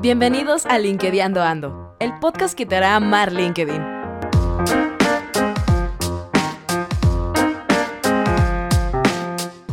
[0.00, 3.82] Bienvenidos a LinkedIn Ando, el podcast que te hará amar LinkedIn.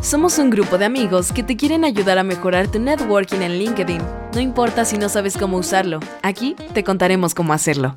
[0.01, 4.01] Somos un grupo de amigos que te quieren ayudar a mejorar tu networking en LinkedIn.
[4.33, 7.95] No importa si no sabes cómo usarlo, aquí te contaremos cómo hacerlo.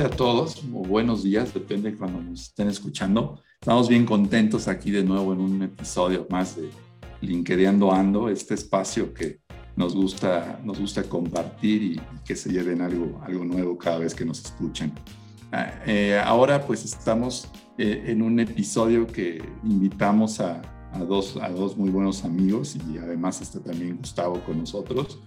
[0.00, 3.42] Tardes a todos, o buenos días, depende de cuando nos estén escuchando.
[3.60, 6.70] Estamos bien contentos aquí de nuevo en un episodio más de
[7.20, 9.40] LinkedIn Ando, este espacio que
[9.76, 14.24] nos gusta, nos gusta compartir y, que se lleven algo, algo nuevo cada vez que
[14.24, 14.90] nos escuchen.
[15.52, 20.62] Ah, eh, ahora pues estamos eh, en un episodio que invitamos a,
[20.94, 25.18] a, dos, a dos muy buenos amigos y además está también Gustavo con nosotros.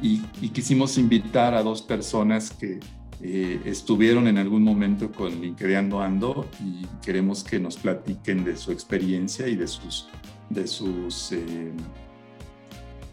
[0.00, 2.78] Y, y quisimos invitar a dos personas que
[3.22, 8.72] eh, estuvieron en algún momento con LinkedIn Ando y queremos que nos platiquen de su
[8.72, 10.08] experiencia y de sus,
[10.50, 11.72] de sus eh,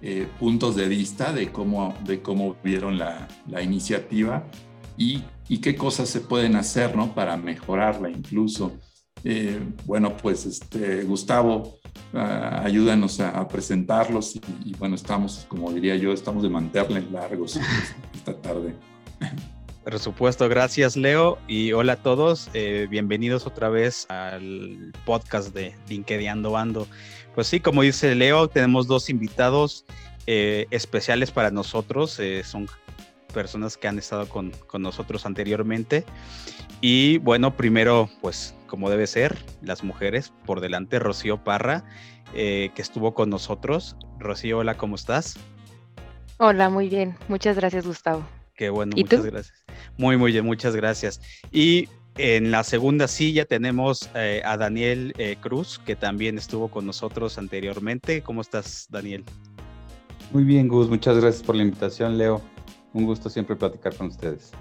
[0.02, 4.44] eh, puntos de vista, de cómo, de cómo vieron la, la iniciativa
[4.98, 7.14] y, y, qué cosas se pueden hacer ¿no?
[7.14, 8.74] para mejorarla incluso.
[9.86, 11.78] bueno, pues este, Gustavo,
[12.14, 12.18] uh,
[12.64, 17.60] ayúdanos a, a presentarlos y, y, bueno, estamos, como diría yo, estamos de mantenerles largos
[18.14, 18.76] esta tarde.
[19.84, 25.76] Por supuesto, gracias Leo y hola a todos, eh, bienvenidos otra vez al podcast de
[25.90, 26.88] LinkedIn Ando.
[27.34, 29.86] Pues sí, como dice Leo, tenemos dos invitados
[30.28, 32.68] eh, especiales para nosotros, eh, son
[33.34, 36.06] personas que han estado con, con, nosotros anteriormente
[36.80, 41.86] y bueno, primero pues como debe ser, las mujeres por delante, Rocío Parra,
[42.34, 43.98] que estuvo con nosotros.
[44.20, 45.40] Rocío, hola, ¿cómo estás?
[46.38, 48.24] Hola, muy bien, muchas gracias Gustavo.
[48.56, 49.26] Qué bueno, muchas tú?
[49.26, 49.61] gracias.
[49.98, 51.22] Muy, muy bien, muchas gracias.
[51.52, 51.88] Y
[52.18, 57.38] en la segunda silla tenemos eh, a Daniel eh, Cruz, que también estuvo con nosotros
[57.38, 58.22] anteriormente.
[58.22, 59.24] ¿Cómo estás, Daniel?
[60.32, 60.90] Muy bien, Gus.
[60.90, 62.42] Muchas gracias por la invitación, Leo.
[62.94, 64.52] Un gusto siempre platicar con ustedes.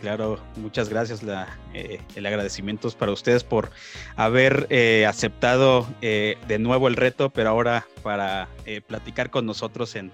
[0.00, 1.22] Claro, muchas gracias.
[1.22, 3.70] La, eh, el agradecimiento es para ustedes por
[4.16, 8.48] haber eh, aceptado eh, de nuevo el reto, pero ahora para
[8.86, 10.12] platicar con nosotros en,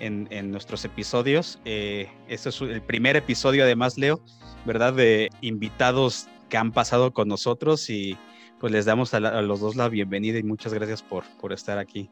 [0.00, 1.60] en, en nuestros episodios.
[1.64, 4.20] este es el primer episodio, además, Leo,
[4.66, 4.94] ¿verdad?
[4.94, 8.18] De invitados que han pasado con nosotros y
[8.58, 11.52] pues les damos a, la, a los dos la bienvenida y muchas gracias por, por
[11.52, 12.10] estar aquí.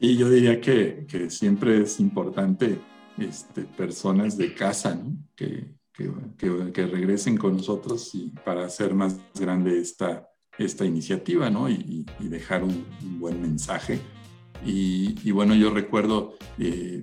[0.00, 2.80] Y yo diría que, que siempre es importante
[3.18, 5.16] este, personas de casa, ¿no?
[5.36, 10.26] Que, que, que, que, regresen con nosotros y para hacer más grande esta,
[10.58, 11.68] esta iniciativa, ¿no?
[11.68, 14.00] Y, y dejar un, un, buen mensaje.
[14.64, 17.00] Y, bueno, yo recuerdo, eh,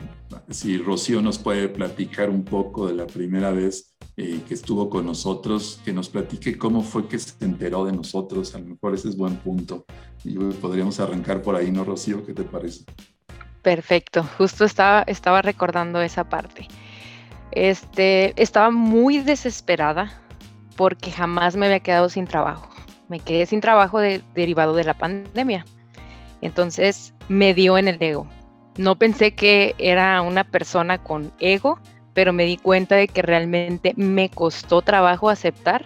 [0.50, 5.06] si Rocío nos puede platicar un poco de la primera vez eh, que estuvo con
[5.06, 9.09] nosotros, que nos platique cómo fue que se enteró de nosotros, a lo mejor ese
[9.09, 9.85] es buen punto.
[10.23, 12.25] Y podríamos arrancar por ahí, ¿no, Rocío?
[12.25, 12.85] ¿Qué te parece?
[13.62, 15.03] Perfecto, justo estaba,
[15.41, 16.67] recordando esa parte.
[17.51, 20.22] Este, estaba muy desesperada
[20.75, 22.69] porque jamás me había quedado sin trabajo.
[23.09, 25.66] Me quedé sin trabajo de, derivado de la pandemia.
[26.41, 28.27] Entonces me dio en el ego.
[28.77, 31.79] No pensé que era una persona con ego,
[32.13, 35.85] pero me di cuenta de que realmente me costó trabajo aceptar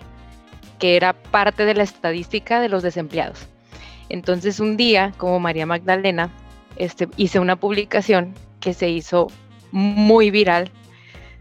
[0.80, 3.48] que era parte de la estadística de los desempleados.
[4.10, 6.32] Entonces un día, como María Magdalena,
[6.76, 9.28] este, hice una publicación que se hizo
[9.72, 10.72] muy viral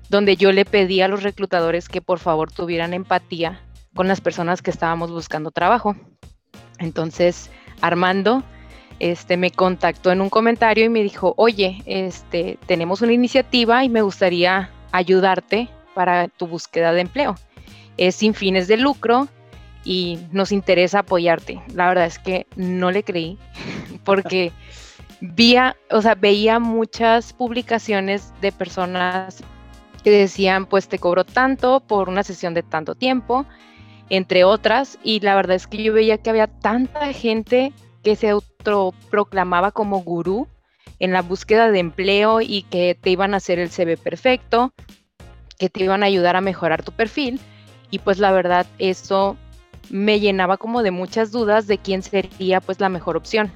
[0.08, 3.60] donde yo le pedí a los reclutadores que por favor tuvieran empatía
[3.94, 5.96] con las personas que estábamos buscando trabajo.
[6.78, 7.50] Entonces,
[7.80, 8.42] Armando
[9.00, 13.88] este, me contactó en un comentario y me dijo, oye, este, tenemos una iniciativa y
[13.88, 17.34] me gustaría ayudarte para tu búsqueda de empleo.
[17.96, 19.28] Es sin fines de lucro
[19.84, 21.62] y nos interesa apoyarte.
[21.74, 23.38] La verdad es que no le creí
[24.04, 24.52] porque
[25.22, 29.42] vía, o sea, veía muchas publicaciones de personas
[30.04, 33.46] que decían, pues te cobro tanto por una sesión de tanto tiempo,
[34.10, 37.72] entre otras, y la verdad es que yo veía que había tanta gente
[38.02, 40.48] que se autoproclamaba como gurú
[40.98, 44.72] en la búsqueda de empleo y que te iban a hacer el CV perfecto,
[45.58, 47.40] que te iban a ayudar a mejorar tu perfil,
[47.90, 49.36] y pues la verdad eso
[49.88, 53.50] me llenaba como de muchas dudas de quién sería pues la mejor opción.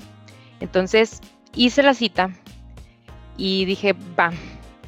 [0.60, 1.20] Entonces
[1.54, 2.30] hice la cita
[3.36, 4.32] y dije, va,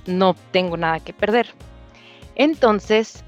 [0.06, 1.48] no tengo nada que perder.
[2.34, 3.24] Entonces,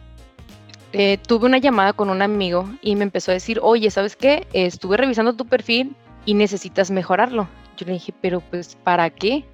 [0.93, 4.47] eh, tuve una llamada con un amigo y me empezó a decir, oye, ¿sabes qué?
[4.53, 7.49] Estuve revisando tu perfil y necesitas mejorarlo.
[7.77, 9.45] Yo le dije, pero pues, ¿para qué?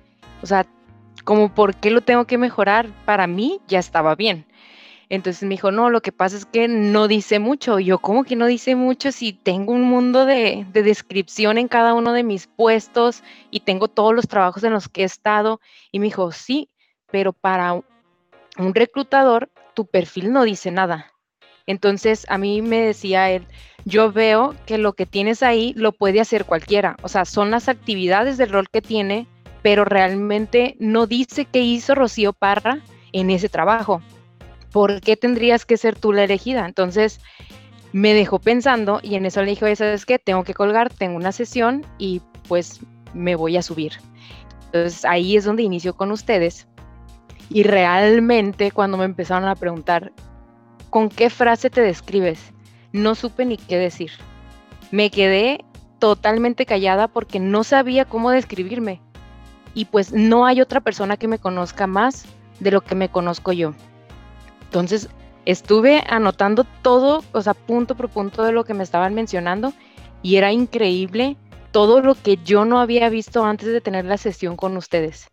[0.43, 0.67] O sea,
[1.25, 4.47] como por qué lo tengo que mejorar, para mí ya estaba bien.
[5.09, 7.79] Entonces me dijo, no, lo que pasa es que no dice mucho.
[7.79, 12.13] yo, ¿cómo que no dice mucho si tengo un mundo de, descripción en cada uno
[12.13, 15.61] de mis puestos y tengo todos los trabajos en los que he estado?
[15.93, 16.71] Y me dijo, sí,
[17.11, 21.14] pero para un reclutador tu perfil no dice nada.
[21.67, 23.47] Entonces a mí me decía él,
[23.85, 26.97] yo veo que lo que tienes ahí lo puede hacer cualquiera.
[27.03, 29.27] O sea, son las actividades del rol que tiene,
[29.63, 32.81] pero realmente no dice qué hizo Rocío Parra
[33.13, 34.03] en ese trabajo.
[34.75, 36.67] ¿por qué tendrías que ser tú la elegida?
[36.67, 37.21] Entonces
[37.93, 40.19] me dejó pensando y en eso le dije, ¿sabes qué?
[40.19, 42.81] Tengo que colgar, tengo una sesión y pues
[43.15, 43.93] me voy a subir.
[44.67, 46.67] Entonces ahí es donde inicio con ustedes.
[47.51, 50.11] Y realmente cuando me empezaron a preguntar,
[50.95, 52.53] ¿con qué frase te describes?
[52.93, 54.13] No supe ni qué decir.
[54.93, 55.65] Me quedé
[55.99, 59.03] totalmente callada porque no sabía cómo describirme.
[59.75, 62.27] Y pues no hay otra persona que me conozca más
[62.61, 63.75] de lo que me conozco yo.
[64.67, 65.09] Entonces,
[65.47, 69.73] estuve anotando todo, o sea, punto por punto de lo que me estaban mencionando
[70.23, 71.37] y era increíble
[71.73, 75.27] todo lo que yo no había visto antes de tener la sesión con ustedes.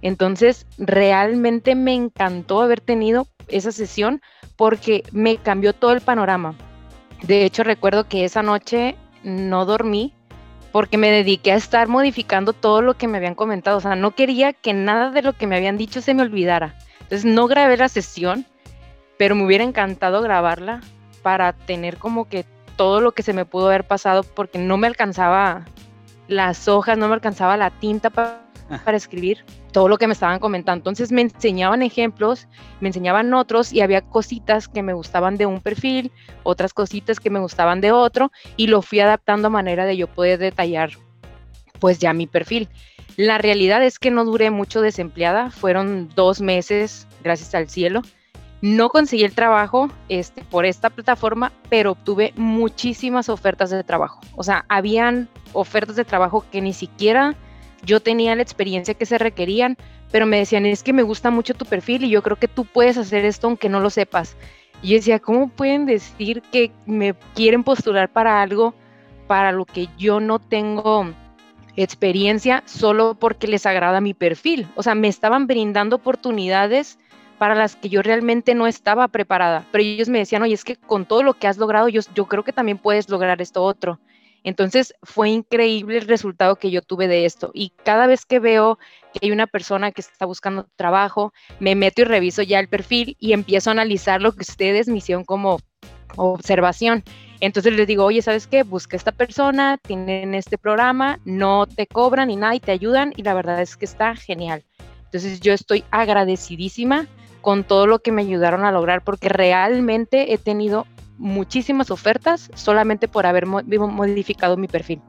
[0.00, 4.22] Entonces, realmente me encantó haber tenido esa sesión
[4.58, 6.54] porque me cambió todo el panorama.
[7.22, 10.12] De hecho, recuerdo que esa noche no dormí
[10.72, 13.78] porque me dediqué a estar modificando todo lo que me habían comentado.
[13.78, 16.76] O sea, no quería que nada de lo que me habían dicho se me olvidara.
[17.00, 18.44] Entonces, no grabé la sesión
[19.18, 20.80] pero me hubiera encantado grabarla
[21.22, 22.46] para tener como que
[22.76, 25.66] todo lo que se me pudo haber pasado porque no me alcanzaba
[26.28, 28.40] las hojas, no me alcanzaba la tinta para,
[28.84, 30.80] para escribir todo lo que me estaban comentando.
[30.80, 32.48] Entonces me enseñaban ejemplos,
[32.80, 36.12] me enseñaban otros y había cositas que me gustaban de un perfil,
[36.42, 40.06] otras cositas que me gustaban de otro y lo fui adaptando a manera de yo
[40.06, 40.90] poder detallar
[41.78, 42.68] pues ya mi perfil.
[43.16, 48.02] La realidad es que no duré mucho desempleada, fueron dos meses, gracias al cielo.
[48.60, 54.20] No conseguí el trabajo este, por esta plataforma, pero obtuve muchísimas ofertas de trabajo.
[54.34, 57.36] O sea, habían ofertas de trabajo que ni siquiera
[57.84, 59.76] yo tenía la experiencia que se requerían,
[60.10, 62.64] pero me decían, es que me gusta mucho tu perfil y yo creo que tú
[62.64, 64.36] puedes hacer esto aunque no lo sepas.
[64.82, 68.74] Y yo decía, ¿cómo pueden decir que me quieren postular para algo
[69.26, 71.06] para lo que yo no tengo
[71.76, 74.68] experiencia solo porque les agrada mi perfil?
[74.76, 76.98] O sea, me estaban brindando oportunidades
[77.38, 79.64] para las que yo realmente no estaba preparada.
[79.70, 82.26] Pero ellos me decían, oye, es que con todo lo que has logrado, yo, yo
[82.26, 83.98] creo que también puedes lograr esto otro.
[84.48, 87.50] Entonces fue increíble el resultado que yo tuve de esto.
[87.52, 88.78] Y cada vez que veo
[89.12, 93.14] que hay una persona que está buscando trabajo, me meto y reviso ya el perfil
[93.20, 95.58] y empiezo a analizar lo que ustedes me hicieron como
[96.16, 97.04] observación.
[97.40, 98.62] Entonces les digo, oye, ¿sabes qué?
[98.62, 103.24] Busca esta persona, tienen este programa, no te cobran ni nada y te ayudan y
[103.24, 104.64] la verdad es que está genial.
[105.04, 107.06] Entonces yo estoy agradecidísima
[107.42, 110.86] con todo lo que me ayudaron a lograr, porque realmente he tenido
[111.18, 115.00] muchísimas ofertas solamente por haber modificado mi perfil.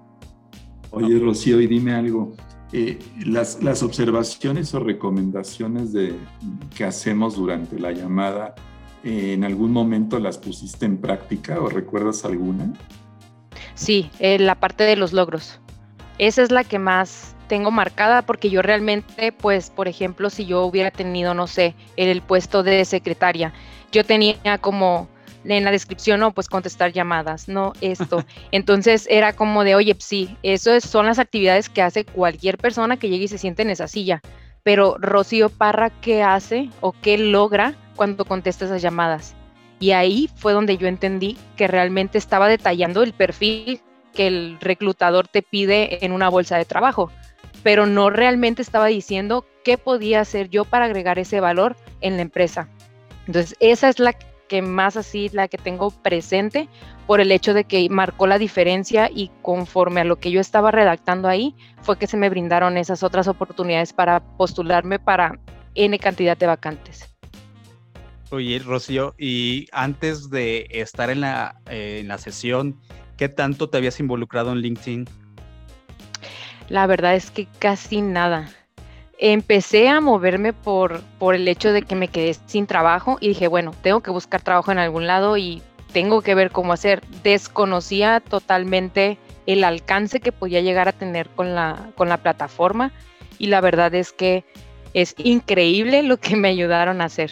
[0.92, 2.34] Oye, Rocío, y dime algo.
[2.72, 6.16] Eh, las, las, observaciones o recomendaciones de,
[6.76, 8.54] que hacemos durante la llamada,
[9.04, 12.74] eh, ¿en algún momento las pusiste en práctica o recuerdas alguna?
[13.74, 15.60] Sí, eh, la parte de los logros.
[16.20, 20.64] Esa es la que más tengo marcada porque yo realmente, pues, por ejemplo, si yo
[20.66, 23.54] hubiera tenido, no sé, el puesto de secretaria,
[23.92, 25.08] yo tenía como
[25.44, 28.24] en la descripción, no, pues contestar llamadas, no esto.
[28.52, 33.10] Entonces era como de, oye, sí, eso son las actividades que hace cualquier persona que
[33.10, 34.22] llegue y se siente en esa silla.
[34.64, 39.36] Pero Rocío Parra, ¿qué hace o qué logra cuando contesta esas llamadas?
[39.80, 43.82] Y ahí fue donde yo entendí que realmente estaba detallando el perfil
[44.14, 47.10] que el reclutador te pide en una bolsa de trabajo
[47.64, 52.22] pero no realmente estaba diciendo qué podía hacer yo para agregar ese valor en la
[52.22, 52.70] empresa.
[53.28, 54.14] Entonces, esa es la
[54.50, 56.68] que más así, la que tengo presente
[57.08, 60.72] por el hecho de que marcó la diferencia y conforme a lo que yo estaba
[60.72, 65.40] redactando ahí, fue que se me brindaron esas otras oportunidades para postularme para
[65.76, 67.06] N cantidad de vacantes.
[68.32, 72.80] Oye, Rocío, y antes de estar en la, eh, en la sesión,
[73.18, 75.08] ¿qué tanto te habías involucrado en LinkedIn?
[76.68, 78.50] La verdad es que casi nada.
[79.22, 83.50] Empecé a moverme por, por el hecho de que me quedé sin trabajo y dije,
[83.50, 85.62] bueno, tengo que buscar trabajo en algún lado y
[85.92, 87.02] tengo que ver cómo hacer.
[87.22, 92.94] Desconocía totalmente el alcance que podía llegar a tener con la, con la plataforma
[93.38, 94.46] y la verdad es que
[94.94, 97.32] es increíble lo que me ayudaron a hacer.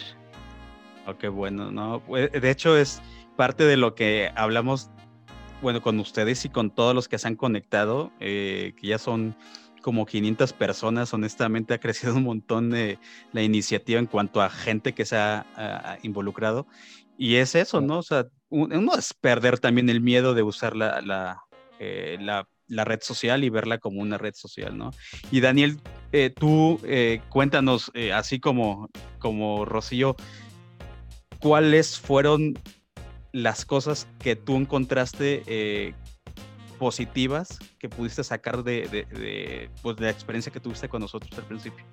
[1.06, 2.02] Oh, qué bueno, ¿no?
[2.06, 3.00] Pues, de hecho es
[3.36, 4.90] parte de lo que hablamos
[5.62, 9.34] bueno, con ustedes y con todos los que se han conectado, eh, que ya son
[9.82, 12.98] como 500 personas, honestamente ha crecido un montón de
[13.32, 16.66] la iniciativa en cuanto a gente que se ha involucrado.
[17.18, 17.98] Y es eso, ¿no?
[17.98, 21.42] O sea, uno es perder también el miedo de usar la, la,
[21.78, 22.46] eh, la,
[22.84, 24.90] red social y verla como una red social, ¿no?
[25.30, 25.80] Y Daniel,
[26.12, 30.16] eh, tú eh, cuéntanos, así como, como Rocío,
[31.40, 32.58] ¿cuáles fueron
[33.32, 35.94] las cosas que tú encontraste
[36.78, 41.44] positivas que pudiste sacar de, de, pues, de la experiencia que tuviste con nosotros al
[41.44, 41.84] principio?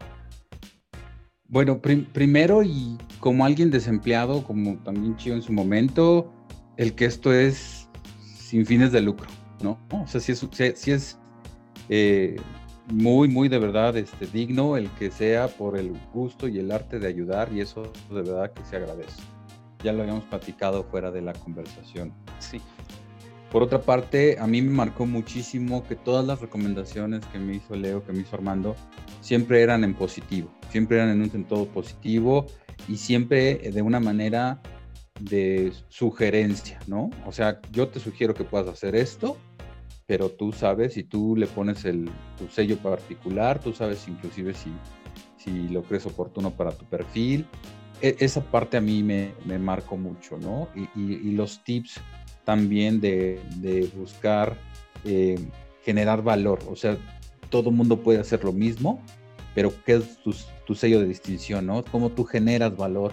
[1.47, 6.31] Bueno, primero y como alguien desempleado, como también Chío en su momento,
[6.77, 7.87] el que esto es
[8.23, 9.27] sin fines de lucro,
[9.61, 9.79] ¿no?
[9.91, 11.17] O sea, sí es, es
[11.89, 12.35] eh,
[12.87, 16.99] muy, muy de verdad este, digno el que sea por el gusto y el arte
[16.99, 19.21] de ayudar y eso de verdad que se agradece.
[19.83, 22.13] Ya lo habíamos platicado fuera de la conversación.
[22.39, 22.61] Sí.
[23.55, 27.73] Por otra parte, a mí me marcó muchísimo que todas las recomendaciones que me hizo
[27.73, 28.75] Leo, que me hizo Armando,
[29.21, 32.47] siempre eran en positivo, siempre eran en un sentido positivo
[32.89, 34.61] y siempre de una manera
[35.21, 37.09] de sugerencia, ¿no?
[37.25, 39.37] O sea, yo te sugiero que puedas hacer esto,
[40.05, 44.69] pero tú sabes, y tú le pones el, tu sello particular, tú sabes inclusive si,
[45.37, 47.47] si lo crees oportuno para tu perfil.
[48.01, 50.67] E, esa parte a mí me, me marcó mucho, ¿no?
[50.75, 52.01] Y, los tips
[52.45, 54.57] también de, de buscar
[55.03, 55.37] eh,
[55.83, 56.59] generar valor.
[56.69, 56.97] O sea,
[57.49, 59.01] todo mundo puede hacer lo mismo,
[59.53, 60.33] pero ¿qué es tu,
[60.65, 61.83] tu sello de distinción, ¿no?
[61.83, 63.11] Cómo tú generas valor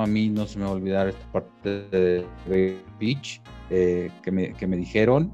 [0.00, 2.24] a mí no se me va a olvidar esta parte de
[2.98, 3.40] Beach
[3.70, 5.32] eh, que, me, que, me, dijeron,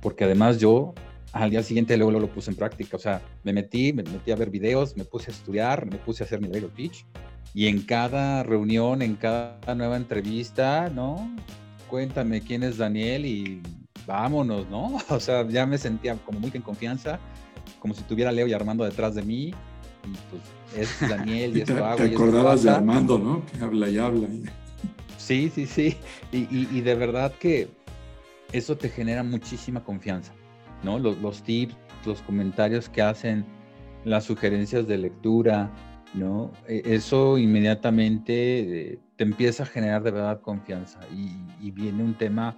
[0.00, 0.94] porque además yo
[1.32, 4.36] al día siguiente luego, lo puse en práctica, o sea, me metí, me metí a
[4.36, 7.06] ver videos, me puse a estudiar, me puse a hacer mi Vega Pitch
[7.54, 11.30] y en cada reunión, en cada nueva entrevista, ¿no?
[11.88, 13.60] Cuéntame quién es Daniel y
[14.06, 14.98] vámonos, ¿no?
[15.08, 17.18] O sea, ya me sentía como muy en confianza,
[17.78, 19.54] como si tuviera Leo y Armando detrás de mí
[20.04, 20.42] y pues
[20.76, 23.44] es Daniel y, esto te, Te acordabas de Armando, ¿no?
[23.46, 24.28] Que habla y habla.
[25.18, 25.96] Sí, sí, sí.
[26.32, 27.68] Y, de verdad que
[28.50, 30.32] eso te genera muchísima confianza,
[30.82, 30.98] ¿no?
[30.98, 33.44] Los, tips, los comentarios que hacen,
[34.04, 35.70] las sugerencias de lectura,
[36.14, 36.52] ¿no?
[36.68, 41.00] E, eso inmediatamente eh, te empieza a generar de verdad confianza.
[41.14, 42.56] Y, viene un tema,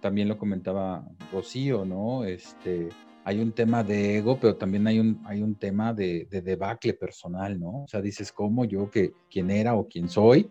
[0.00, 2.24] también lo comentaba Rocío, ¿no?
[2.24, 2.88] Este,
[3.24, 7.58] hay un tema de ego, pero también hay un, hay un tema de, debacle personal,
[7.58, 7.84] ¿no?
[7.84, 10.48] O sea, dices, ¿cómo yo que quién era o quién soy?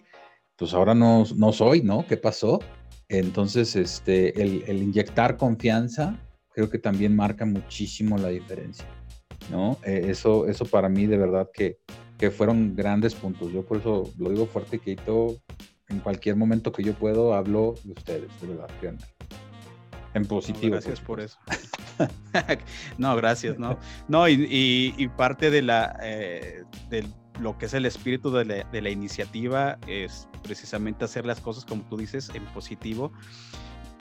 [0.55, 2.05] Pues ahora no, no soy, ¿no?
[2.07, 2.59] ¿Qué pasó?
[3.09, 6.19] Entonces, este, el, inyectar confianza
[6.53, 8.85] creo que también marca muchísimo la diferencia,
[9.51, 9.77] ¿no?
[9.83, 11.79] E, eso, eso para mí de verdad que,
[12.17, 13.51] que fueron grandes puntos.
[13.51, 15.37] Yo por eso lo digo fuerte, Keito,
[15.89, 18.69] en cualquier momento que yo puedo hablo de ustedes, de verdad,
[20.13, 20.73] En positivo.
[20.73, 21.37] gracias por eso.
[22.97, 23.77] no, gracias, no.
[24.07, 27.05] No, y, parte de la eh, de
[27.39, 31.97] lo que es el espíritu de la, iniciativa es precisamente hacer las cosas, como tú
[31.97, 33.11] dices, en positivo.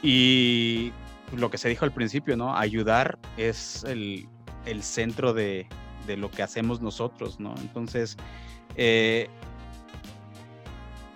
[0.02, 0.92] Y
[1.36, 2.56] lo que se dijo al principio, ¿no?
[2.56, 4.28] Ayudar es el,
[4.82, 5.66] centro de,
[6.16, 7.54] lo que hacemos nosotros, ¿no?
[7.58, 8.16] Entonces,
[8.76, 9.28] eh,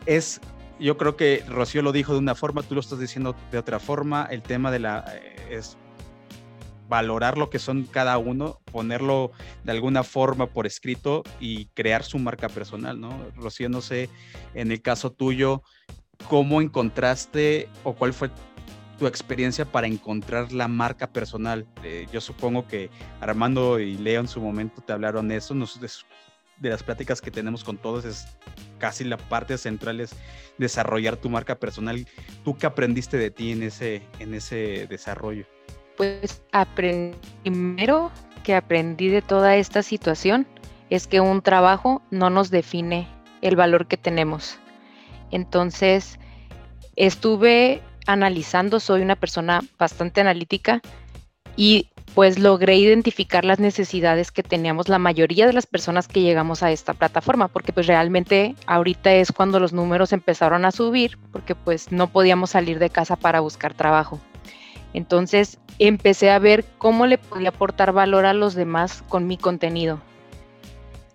[0.06, 0.40] es
[0.80, 3.80] yo creo que Rocío lo dijo de una forma, tú lo estás diciendo de otra
[3.80, 4.26] forma.
[4.30, 5.76] El tema de la eh, es
[6.88, 9.32] valorar lo que son cada uno, ponerlo
[9.64, 13.10] de alguna forma por escrito y crear su marca personal, ¿no?
[13.36, 14.08] Rocío, no sé,
[14.54, 15.62] en el caso tuyo,
[16.28, 18.30] ¿cómo encontraste o cuál fue
[18.98, 21.66] tu experiencia para encontrar la marca personal?
[21.82, 22.90] Eh, yo supongo que
[23.20, 27.62] Armando y Leo en su momento te hablaron de eso, de las pláticas que tenemos
[27.62, 28.26] con todos es
[28.78, 30.10] casi la parte central es
[30.58, 32.06] desarrollar tu marca personal.
[32.44, 35.46] ¿Tú qué aprendiste de ti en ese, en ese desarrollo?
[35.98, 36.40] pues
[36.76, 38.12] primero
[38.44, 40.46] que aprendí de toda esta situación
[40.90, 43.08] es que un trabajo no nos define
[43.42, 44.58] el valor que tenemos.
[45.32, 46.18] Entonces,
[46.94, 50.80] estuve analizando, soy una persona bastante analítica
[51.56, 56.62] y pues logré identificar las necesidades que teníamos la mayoría de las personas que llegamos
[56.62, 61.54] a esta plataforma, porque pues realmente ahorita es cuando los números empezaron a subir, porque
[61.54, 64.18] pues no podíamos salir de casa para buscar trabajo.
[64.94, 70.00] Entonces empecé a ver cómo le podía aportar valor a los demás con mi contenido.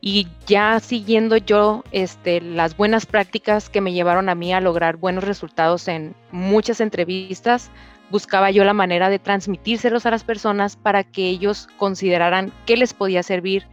[0.05, 4.97] Y ya siguiendo yo este, las buenas prácticas que me llevaron a mí a lograr
[4.97, 7.71] buenos resultados en muchas entrevistas,
[8.09, 12.93] buscaba yo la manera de transmitírselos a las personas para que ellos consideraran qué les
[12.93, 13.65] podía servir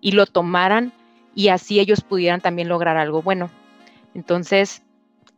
[0.00, 0.92] y lo tomaran
[1.32, 3.48] y así ellos pudieran también lograr algo bueno.
[4.14, 4.82] Entonces,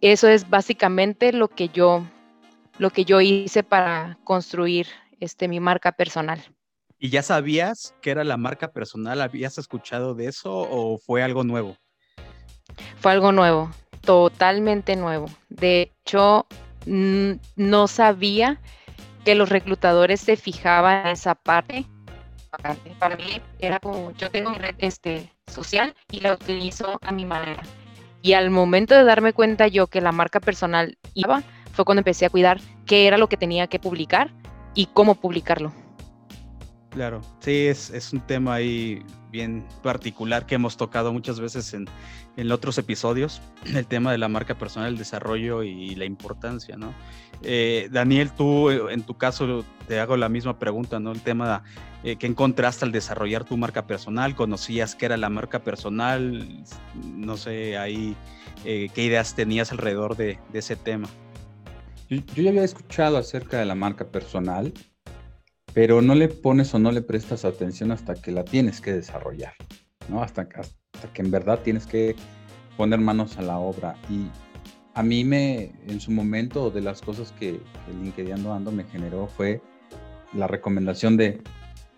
[0.01, 2.07] eso es básicamente lo que yo
[2.79, 4.87] lo que yo hice para construir
[5.21, 6.43] este, mi marca personal.
[7.03, 9.23] ¿Y ya sabías que era la marca personal?
[9.23, 11.79] ¿Habías escuchado de eso o fue algo nuevo?
[12.99, 13.71] Fue algo nuevo,
[14.03, 15.31] totalmente nuevo.
[15.49, 16.47] De hecho,
[16.85, 18.61] no sabía
[19.25, 21.87] que los reclutadores se fijaban en esa parte.
[22.99, 27.25] Para mí era como, yo tengo mi red este, social y la utilizo a mi
[27.25, 27.63] manera.
[28.21, 31.43] Y al momento de darme cuenta yo que la marca personal iba,
[31.73, 34.35] fue cuando empecé a cuidar qué era lo que tenía que publicar
[34.75, 35.73] y cómo publicarlo.
[36.91, 41.87] Claro, sí, es, es, un tema ahí bien particular que hemos tocado muchas veces en,
[42.37, 46.93] en, otros episodios, el tema de la marca personal, el desarrollo y la importancia, ¿no?
[47.43, 51.13] Eh, Daniel, tú eh, en tu caso te hago la misma pregunta, ¿no?
[51.13, 51.63] El tema
[52.03, 56.65] eh, que encontraste al desarrollar tu marca personal, conocías qué era la marca personal,
[57.05, 58.17] no sé, ahí,
[58.65, 61.09] qué ideas tenías alrededor de, de ese tema.
[62.09, 64.75] Yo, yo ya había escuchado acerca de la marca personal,
[65.73, 69.55] pero no le pones o no le prestas atención hasta que la tienes que desarrollar,
[70.09, 70.23] ¿no?
[70.23, 72.17] Hasta, que en verdad tienes que
[72.77, 73.97] poner manos a la obra.
[74.09, 74.27] Y
[74.95, 79.29] a mí me, en su momento, de las cosas que, que LinkedIn Ando me generó
[79.29, 79.63] fue
[80.33, 81.41] la recomendación de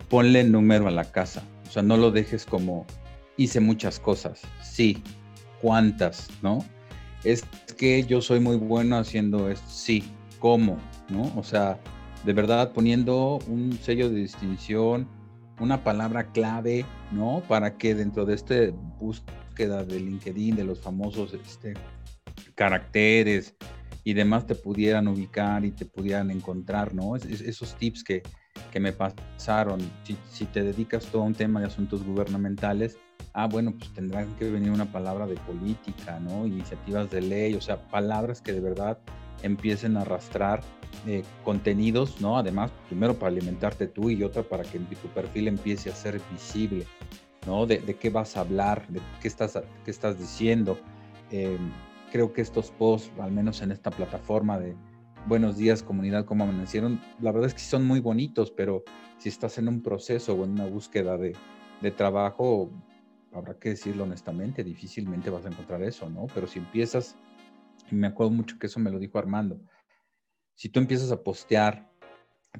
[0.09, 1.43] ponle número a la casa.
[1.67, 2.85] O sea, no lo dejes como
[3.37, 4.41] hice muchas cosas.
[4.61, 5.01] Sí,
[5.61, 6.29] ¿cuántas?
[6.41, 6.63] ¿No?
[7.23, 7.43] Es
[7.77, 9.67] que yo soy muy bueno haciendo esto.
[9.67, 10.03] Sí,
[10.39, 10.77] ¿cómo?
[11.09, 11.31] ¿No?
[11.35, 11.79] O sea,
[12.23, 15.07] de verdad poniendo un sello de distinción,
[15.59, 17.43] una palabra clave, ¿no?
[17.47, 18.55] Para que dentro de esta
[18.99, 21.73] búsqueda de LinkedIn, de los famosos este,
[22.55, 23.55] caracteres
[24.03, 27.15] y demás, te pudieran ubicar y te pudieran encontrar, ¿no?
[27.15, 28.23] esos tips que,
[28.71, 29.79] que me pasaron.
[30.03, 32.97] Si, si, te dedicas todo a un tema de asuntos gubernamentales,
[33.33, 36.45] ah, bueno, pues tendrán que venir una palabra de política, ¿no?
[36.45, 38.97] Iniciativas de ley, o sea, palabras que de verdad
[39.41, 40.61] empiecen a arrastrar
[41.07, 42.37] eh, contenidos, ¿no?
[42.37, 46.85] Además, primero para alimentarte tú y otra para que tu perfil empiece a ser visible,
[47.45, 47.65] ¿no?
[47.65, 50.77] De, qué vas a hablar, de qué estás, qué estás diciendo.
[51.31, 51.57] Eh,
[52.11, 54.75] creo que estos posts, al menos en esta plataforma de
[55.25, 56.99] Buenos días comunidad, ¿cómo amanecieron?
[57.21, 58.83] La verdad es que son muy bonitos, pero
[59.17, 61.33] si estás en un proceso o en una búsqueda de,
[61.81, 62.69] de trabajo,
[63.31, 66.25] habrá que decirlo honestamente, difícilmente vas a encontrar eso, ¿no?
[66.35, 67.15] Pero si empiezas,
[67.89, 69.61] y me acuerdo mucho que eso me lo dijo Armando,
[70.55, 71.91] si tú empiezas a postear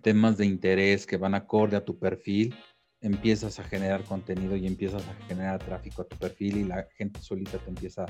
[0.02, 2.56] temas de interés que van acorde a tu perfil,
[3.02, 7.20] empiezas a generar contenido y empiezas a generar tráfico a tu perfil y la gente
[7.22, 8.06] solita te empieza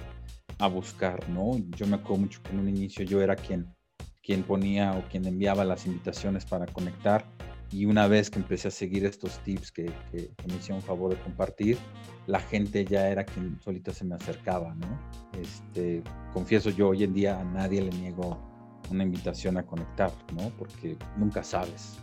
[0.60, 1.58] a buscar, ¿no?
[1.76, 3.68] Yo me acuerdo mucho que en un inicio yo era quien,
[4.22, 7.26] quien ponía o quien enviaba las invitaciones para conectar
[7.72, 11.20] y una vez que empecé a seguir estos tips que, que, me hicieron favor de
[11.22, 11.76] compartir,
[12.28, 15.00] la gente ya era quien solita se me acercaba, ¿no?
[15.42, 18.53] Este, confieso yo hoy en día a nadie le niego
[18.90, 20.52] una invitación a conectar, ¿no?
[20.58, 21.98] Porque nunca sabes.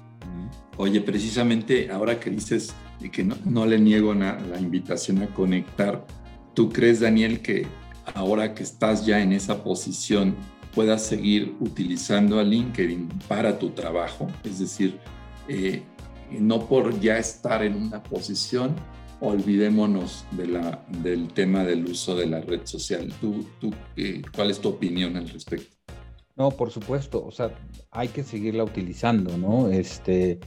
[0.77, 2.75] Oye, precisamente ahora que dices
[3.13, 6.07] que no, no le niego la invitación a conectar,
[6.55, 7.67] ¿tú crees, Daniel, que
[8.15, 10.37] ahora que estás ya en esa posición
[10.75, 14.29] puedas seguir utilizando a LinkedIn para tu trabajo?
[14.45, 14.99] Es decir,
[15.49, 15.83] eh,
[16.39, 18.75] no por ya estar en una posición,
[19.21, 23.13] olvidémonos de la, del tema del uso de la red social.
[23.21, 25.80] ¿Tú, tú eh, ¿Cuál es tu opinión al respecto?
[26.37, 27.55] No, por supuesto, o sea,
[27.91, 29.69] hay que seguirla utilizando, ¿no?
[29.69, 30.39] Este,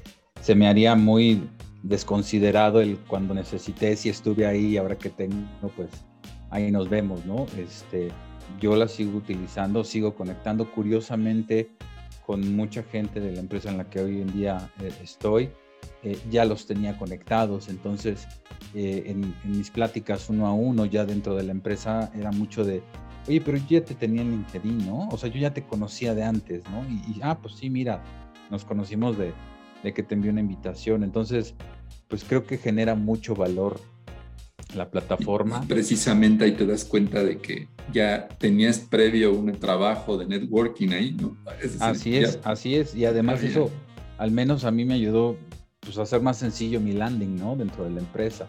[0.42, 1.48] se me haría muy
[1.84, 5.90] desconsiderado el cuando necesité, si estuve ahí, ahora que tengo, pues
[6.50, 7.46] ahí nos vemos, ¿no?
[7.58, 8.10] Este,
[8.60, 11.72] yo la sigo utilizando, sigo conectando curiosamente
[12.26, 15.50] con mucha gente de la empresa en la que hoy en día eh, estoy.
[16.02, 18.28] Eh, ya los tenía conectados, entonces
[18.74, 22.84] eh, en, mis pláticas uno a uno ya dentro de la empresa era mucho de,
[23.28, 25.08] oye, pero yo ya te tenía en LinkedIn, ¿no?
[25.10, 26.84] O sea, yo ya te conocía de antes, ¿no?
[26.86, 28.04] Y, ah, pues sí, mira,
[28.50, 29.34] nos conocimos de,
[29.84, 31.04] de, que te envió una invitación.
[31.04, 31.56] Entonces,
[32.08, 33.80] pues creo que genera mucho valor
[34.76, 35.64] la plataforma.
[35.68, 41.14] precisamente ahí te das cuenta de que ya tenías previo un trabajo de networking ahí,
[41.20, 41.38] ¿no?
[41.80, 42.96] así es, así es.
[42.96, 43.70] Y además eso,
[44.18, 45.38] al menos a mí me ayudó
[45.80, 47.56] pues, a hacer más sencillo mi landing, ¿no?
[47.56, 48.48] Dentro de la empresa.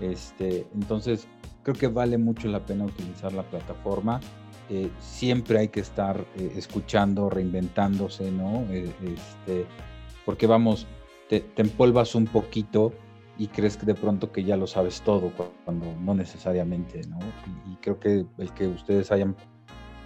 [0.00, 1.28] Este, entonces,
[1.62, 4.20] creo que vale mucho la pena utilizar la plataforma.
[4.68, 8.64] Eh, siempre hay que estar eh, escuchando, reinventándose, ¿no?
[8.70, 9.66] Eh, este,
[10.24, 10.86] porque vamos,
[11.28, 12.92] te, empolvas un poquito
[13.36, 15.32] y crees que de pronto que ya lo sabes todo,
[15.64, 17.18] cuando no necesariamente, ¿no?
[17.66, 19.34] Y, y creo que el que ustedes hayan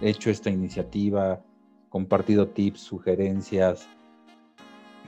[0.01, 1.41] hecho esta iniciativa,
[1.89, 3.87] compartido tips, sugerencias,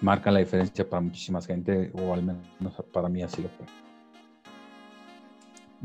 [0.02, 3.66] marca la diferencia para muchísima gente, o al menos para mí así lo fue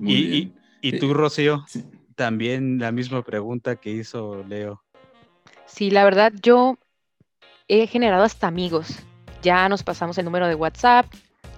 [0.00, 1.64] y, y, tú, eh, Rocío,
[2.14, 4.82] también la misma pregunta que hizo Leo.
[5.66, 6.78] Sí, la verdad, yo
[7.68, 9.04] he generado hasta amigos
[9.42, 11.06] ya nos pasamos el número de WhatsApp,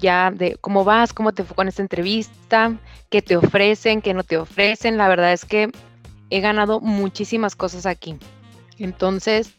[0.00, 2.76] ya de cómo vas, cómo te fue con esta entrevista,
[3.10, 4.96] qué te ofrecen, qué no te ofrecen.
[4.96, 5.70] La verdad es que
[6.30, 8.16] he ganado muchísimas cosas aquí.
[8.78, 9.54] Entonces,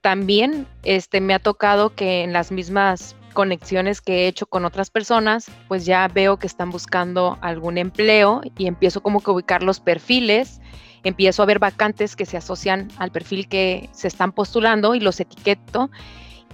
[0.00, 4.90] también este, me ha tocado que en las mismas conexiones que he hecho con otras
[4.90, 9.62] personas, pues ya veo que están buscando algún empleo y empiezo como que a ubicar
[9.62, 10.60] los perfiles,
[11.04, 15.20] empiezo a ver vacantes que se asocian al perfil que se están postulando y los
[15.20, 15.88] etiqueto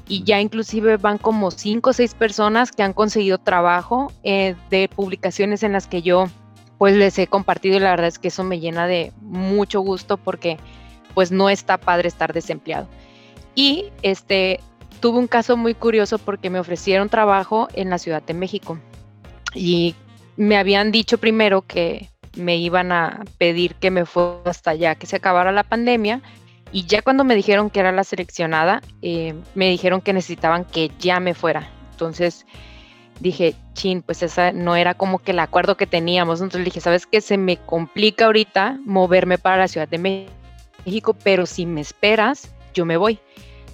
[0.09, 4.91] y ya inclusive van como cinco o seis personas que han conseguido trabajo eh, de
[4.95, 6.27] publicaciones en las que yo
[6.77, 10.19] pues les he compartido y la verdad es que eso me llena de mucho gusto
[10.19, 10.59] porque
[11.15, 12.89] pues no está padre estar desempleado.
[13.55, 14.61] Y este
[15.05, 18.79] tuve un caso muy curioso porque me ofrecieron trabajo en la Ciudad de México
[19.55, 19.95] y
[20.39, 25.05] me habían dicho primero que me iban a pedir que me fuera hasta allá que
[25.05, 26.23] se acabara la pandemia
[26.73, 30.91] y ya cuando me dijeron que era la seleccionada, eh, me dijeron que necesitaban que
[30.99, 31.69] ya me fuera.
[31.91, 32.47] Entonces
[33.21, 36.41] dije, chin, pues esa no era como que el acuerdo que teníamos.
[36.41, 37.21] Entonces dije, ¿sabes qué?
[37.21, 39.99] Se me complica ahorita moverme para la Ciudad de
[40.87, 43.21] México, pero si me esperas, yo me voy.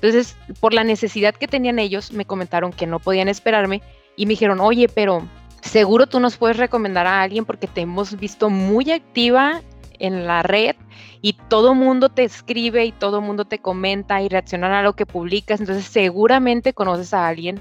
[0.03, 3.83] Entonces, por la necesidad que tenían ellos, me comentaron que no podían esperarme
[4.17, 5.29] y me dijeron, oye, pero
[5.61, 9.61] seguro tú nos puedes recomendar a alguien porque te hemos visto muy activa
[9.99, 10.75] en la red
[11.21, 15.05] y todo mundo te escribe y todo mundo te comenta y reacciona a lo que
[15.05, 17.61] publicas, entonces seguramente conoces a alguien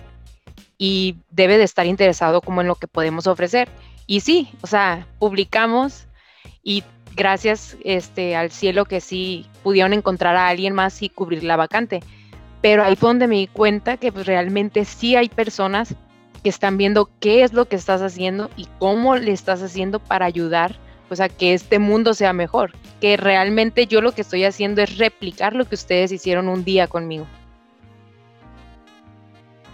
[0.77, 3.67] y debe de estar interesado como en lo que podemos ofrecer.
[4.07, 6.07] Y sí, o sea, publicamos
[6.63, 6.83] y
[7.15, 11.99] gracias este, al cielo que sí pudieron encontrar a alguien más y cubrir la vacante.
[12.61, 15.95] Pero ahí fue donde me di cuenta que pues, realmente sí hay personas
[16.43, 20.25] que están viendo qué es lo que estás haciendo y cómo le estás haciendo para
[20.25, 20.75] ayudar
[21.09, 24.97] pues a que este mundo sea mejor, que realmente yo lo que estoy haciendo es
[24.99, 27.25] replicar lo que ustedes hicieron un día conmigo.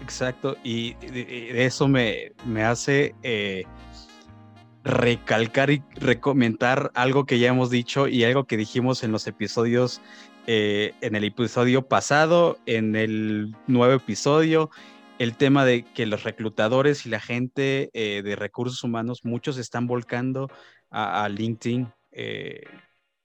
[0.02, 2.32] Exacto, y eso me,
[2.64, 3.64] hace eh,
[4.82, 10.00] recalcar y recomendar algo que ya hemos dicho y algo que dijimos en los episodios,
[10.46, 14.70] eh, en el episodio pasado, en el nuevo episodio,
[15.18, 19.86] el tema de que los reclutadores y la gente eh, de recursos humanos, muchos están
[19.86, 20.48] volcando
[20.90, 21.92] a, LinkedIn.
[22.12, 22.62] Eh,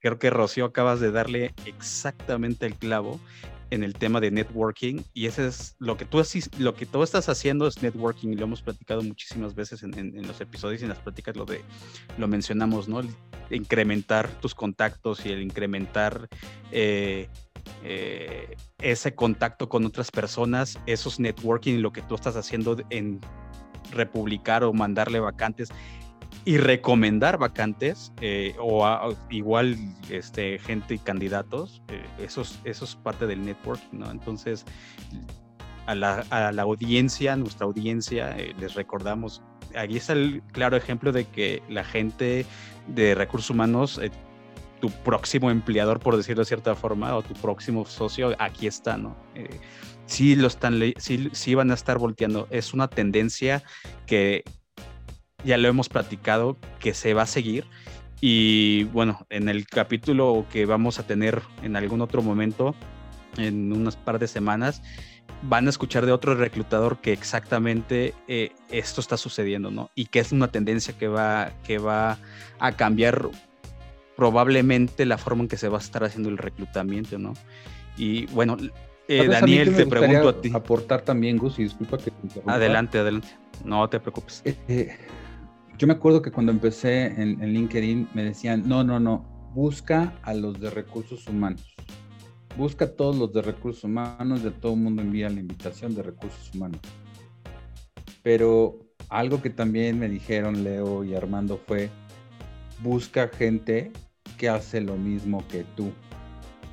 [0.00, 3.20] creo que Rocío acabas de darle exactamente el clavo
[3.72, 6.22] en el tema de networking y ese es lo que tú,
[6.58, 10.42] lo que tú estás haciendo es networking y lo hemos platicado muchísimas veces en, los
[10.42, 11.62] episodios y en las pláticas lo de
[12.18, 13.00] lo mencionamos, ¿no?
[13.50, 16.28] incrementar tus contactos y el incrementar
[16.70, 17.28] eh,
[17.82, 23.20] eh, ese contacto con otras personas, esos networking lo que tú estás haciendo en
[23.90, 25.70] republicar o mandarle vacantes
[26.44, 29.76] y recomendar vacantes eh, o igual
[30.10, 34.10] este, gente y candidatos, eh, eso, es, parte del network, ¿no?
[34.10, 34.64] Entonces,
[35.86, 39.42] a la, audiencia, nuestra audiencia, eh, les recordamos,
[39.76, 42.44] aquí está el claro ejemplo de que la gente
[42.88, 44.00] de recursos humanos,
[44.80, 49.16] tu próximo empleador, por decirlo de cierta forma, o tu próximo socio, aquí está, ¿no?
[50.06, 52.48] sí lo están, sí, sí van a estar volteando.
[52.50, 53.62] Es una tendencia
[54.06, 54.42] que
[55.44, 57.64] ya lo hemos platicado, que se va a seguir.
[58.20, 62.74] Y bueno, en el capítulo que vamos a tener en algún otro momento,
[63.36, 64.82] en unas par de semanas,
[65.42, 69.90] van a escuchar de otro reclutador que exactamente eh, esto está sucediendo, ¿no?
[69.94, 72.18] Y que es una tendencia que va, que va
[72.60, 73.28] a cambiar
[74.16, 77.32] probablemente la forma en que se va a estar haciendo el reclutamiento, ¿no?
[77.96, 78.56] Y bueno,
[79.08, 80.50] eh, Daniel, te pregunto a ti.
[80.54, 83.28] Aportar también, Gus, y disculpa que te Adelante, adelante.
[83.64, 84.42] No te preocupes.
[84.44, 84.96] Eh,
[85.78, 90.34] yo me acuerdo que cuando empecé en, LinkedIn me decían, no, no, no, busca a
[90.34, 91.74] los de recursos humanos.
[92.56, 96.02] Busca a todos los de recursos humanos, de todo el mundo envía la invitación de
[96.02, 96.80] recursos humanos.
[98.22, 101.90] Pero algo que también me dijeron Leo y Armando fue,
[102.82, 103.90] busca gente
[104.36, 105.90] que hace lo mismo que tú.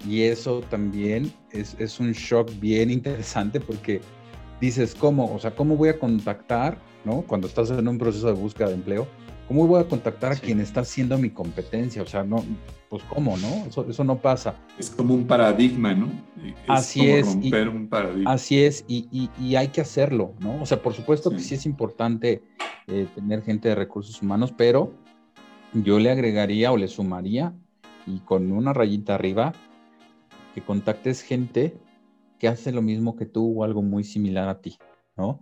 [0.07, 4.01] Y eso también es, es un shock bien interesante porque
[4.61, 5.33] dices, ¿cómo?
[5.33, 7.21] O sea, ¿cómo voy a contactar ¿no?
[7.21, 9.07] Cuando estás en un proceso de búsqueda de empleo,
[9.47, 12.01] ¿cómo voy a contactar a quien está haciendo mi competencia?
[12.01, 12.43] O sea, no,
[12.89, 13.83] pues cómo, ¿no?
[13.87, 14.55] Eso, no pasa.
[14.77, 16.09] Es como un paradigma, ¿no?
[16.67, 17.27] así es.
[17.27, 18.31] Romper un paradigma.
[18.31, 20.61] Así es, y, hay que hacerlo, ¿no?
[20.61, 22.43] O sea, por supuesto que sí es importante
[22.87, 24.93] eh, tener gente de recursos humanos, pero
[25.73, 27.53] yo le agregaría o le sumaría,
[28.07, 29.53] y con una rayita arriba,
[30.55, 31.77] que contactes gente
[32.39, 34.77] que hace lo mismo que tú o algo muy similar a ti,
[35.15, 35.39] ¿no?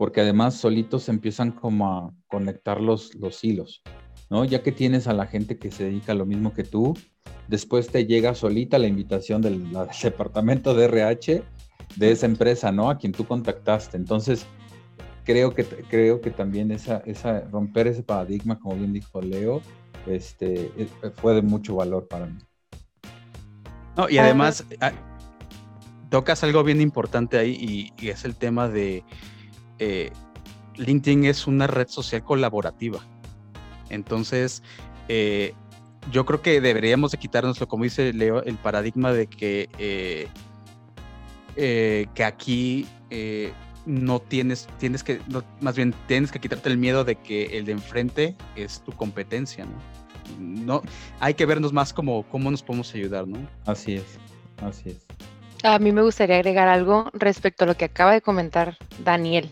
[0.00, 3.82] Porque además solitos empiezan como a conectar los, los hilos,
[4.30, 4.46] ¿no?
[4.46, 6.96] Ya que tienes a la gente que se dedica a lo mismo que tú,
[7.48, 9.70] después te llega solita la invitación del,
[10.02, 11.42] departamento de RH
[11.96, 12.88] de esa empresa, ¿no?
[12.88, 13.98] A quien tú contactaste.
[13.98, 14.46] Entonces,
[15.24, 19.60] creo que, creo que también esa, esa, romper ese paradigma, como bien dijo Leo,
[20.06, 22.38] este, eh, fue de mucho valor para mí.
[23.98, 24.92] No, y además ah,
[26.08, 29.04] tocas algo bien importante ahí y, es el tema de
[29.80, 30.12] eh,
[30.76, 33.00] LinkedIn es una red social colaborativa.
[33.88, 34.62] Entonces,
[35.08, 35.54] eh,
[36.12, 40.28] yo creo que deberíamos de quitárnoslo, como dice Leo, el paradigma de que,
[41.56, 42.86] que aquí
[43.86, 45.20] no tienes, tienes que,
[45.60, 49.64] más bien tienes que quitarte el miedo de que el de enfrente es tu competencia,
[49.64, 50.00] ¿no?
[50.38, 50.82] No,
[51.18, 53.38] hay que vernos más como cómo nos podemos ayudar, ¿no?
[53.66, 54.18] Así es,
[54.62, 55.06] así es.
[55.64, 59.50] A mí me gustaría agregar algo respecto a lo que acaba de comentar Daniel.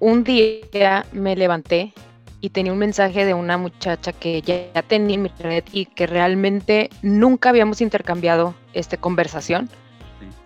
[0.00, 1.92] Un día me levanté
[2.40, 6.06] y tenía un mensaje de una muchacha que ya tenía en mi red y que
[6.06, 9.70] realmente nunca habíamos intercambiado esta conversación,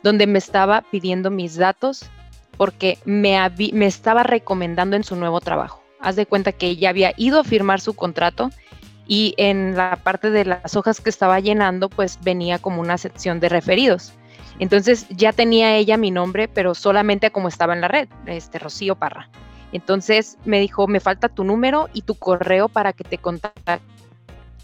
[0.03, 2.09] donde me estaba pidiendo mis datos
[2.57, 3.37] porque me,
[3.73, 5.83] me estaba recomendando en su nuevo trabajo.
[6.01, 8.51] Haz de cuenta que ella había ido a firmar su contrato
[9.09, 13.41] y en la parte de las hojas que estaba llenando, pues venía como una sección
[13.41, 14.13] de referidos.
[14.59, 18.97] Entonces ya tenía ella mi nombre, pero solamente como estaba en la red, este Rocío
[18.97, 19.29] Parra.
[19.73, 23.81] Entonces me dijo, me falta tu número y tu correo para que te contacte.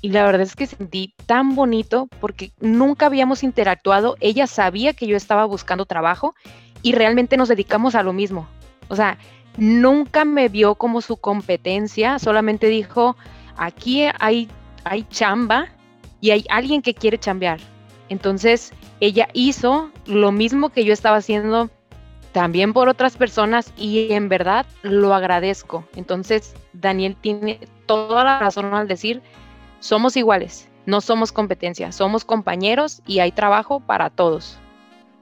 [0.00, 4.16] Y la verdad es que sentí tan bonito porque nunca habíamos interactuado.
[4.20, 6.34] Ella sabía que yo estaba buscando trabajo
[6.82, 8.46] y realmente nos dedicamos a lo mismo.
[8.88, 9.16] O sea,
[9.56, 13.16] nunca me vio como su competencia, solamente dijo,
[13.56, 14.48] aquí hay,
[14.84, 15.68] hay chamba
[16.20, 17.60] y hay alguien que quiere chambear.
[18.08, 21.70] Entonces, ella hizo lo mismo que yo estaba haciendo
[22.32, 25.86] también por otras personas y en verdad lo agradezco.
[25.94, 29.22] Entonces, Daniel tiene toda la razón al decir,
[29.80, 34.58] somos iguales, no somos competencia, somos compañeros y hay trabajo para todos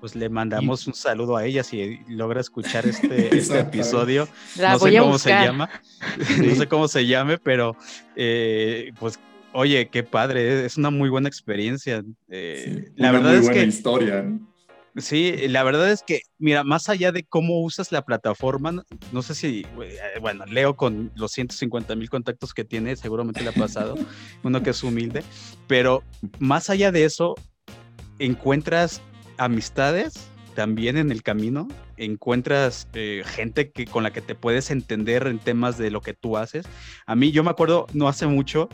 [0.02, 4.26] pues le mandamos un saludo a ella si logra escuchar este, este episodio.
[4.58, 5.70] no sé cómo se llama,
[6.44, 7.76] no sé cómo se llame, pero
[8.16, 9.20] eh, pues
[9.52, 12.02] oye, qué padre, es una muy buena experiencia.
[12.28, 14.26] Eh, la verdad es que historia.
[14.96, 19.34] Sí, la verdad es que, mira, más allá de cómo usas la plataforma, no sé
[19.34, 23.94] si, eh, bueno, Leo con los 150 mil contactos que tiene, seguramente le ha pasado,
[24.42, 25.24] uno que es humilde,
[25.66, 26.02] pero
[26.38, 27.36] más allá de eso,
[28.18, 29.00] encuentras
[29.38, 35.26] amistades también en el camino, encuentras eh, gente que, con la que te puedes entender
[35.26, 36.66] en temas de lo que tú haces.
[37.06, 38.68] A mí, yo me acuerdo, no hace mucho,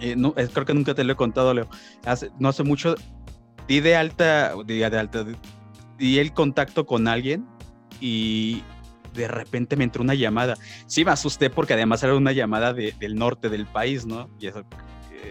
[0.00, 1.68] eh, no, creo que nunca te lo he contado, Leo,
[2.04, 2.94] hace, no hace mucho,
[3.68, 5.24] di de alta, di de alta,
[5.98, 7.46] di el contacto con alguien
[8.00, 8.62] y
[9.14, 10.56] de repente me entró una llamada.
[10.86, 14.28] Sí, me asusté porque además era una llamada del norte del país, ¿no?
[14.38, 14.64] Y eso,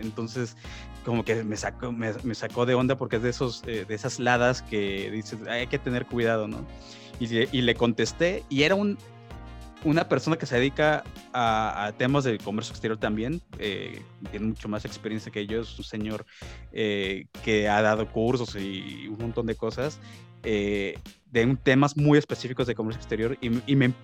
[0.01, 0.57] entonces
[1.05, 4.19] como que me sacó, me, sacó de onda porque es de, esos, eh, de esas
[4.19, 6.65] ladas que dices, hay que tener cuidado, ¿no?
[7.19, 8.97] Y, le contesté y era un,
[9.85, 14.83] una persona que se dedica a, temas de comercio exterior también, eh, tiene mucho más
[14.83, 16.25] experiencia que yo, es un señor
[16.73, 19.99] eh, que ha dado cursos y un montón de cosas.
[20.45, 20.99] Eh,
[21.31, 23.49] de temas muy específicos de comercio exterior y,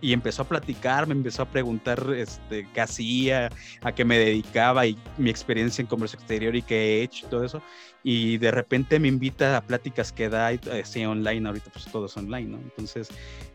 [0.02, 3.50] y, empezó a platicar, me empezó a preguntar este, qué hacía,
[3.82, 7.30] a qué me dedicaba y mi experiencia en comercio exterior y qué he hecho y
[7.30, 7.62] todo eso.
[8.04, 12.18] Y de repente me invita a pláticas que da así online, ahorita pues todo es
[12.18, 12.58] online, ¿no?
[12.58, 13.51] Entonces, eh,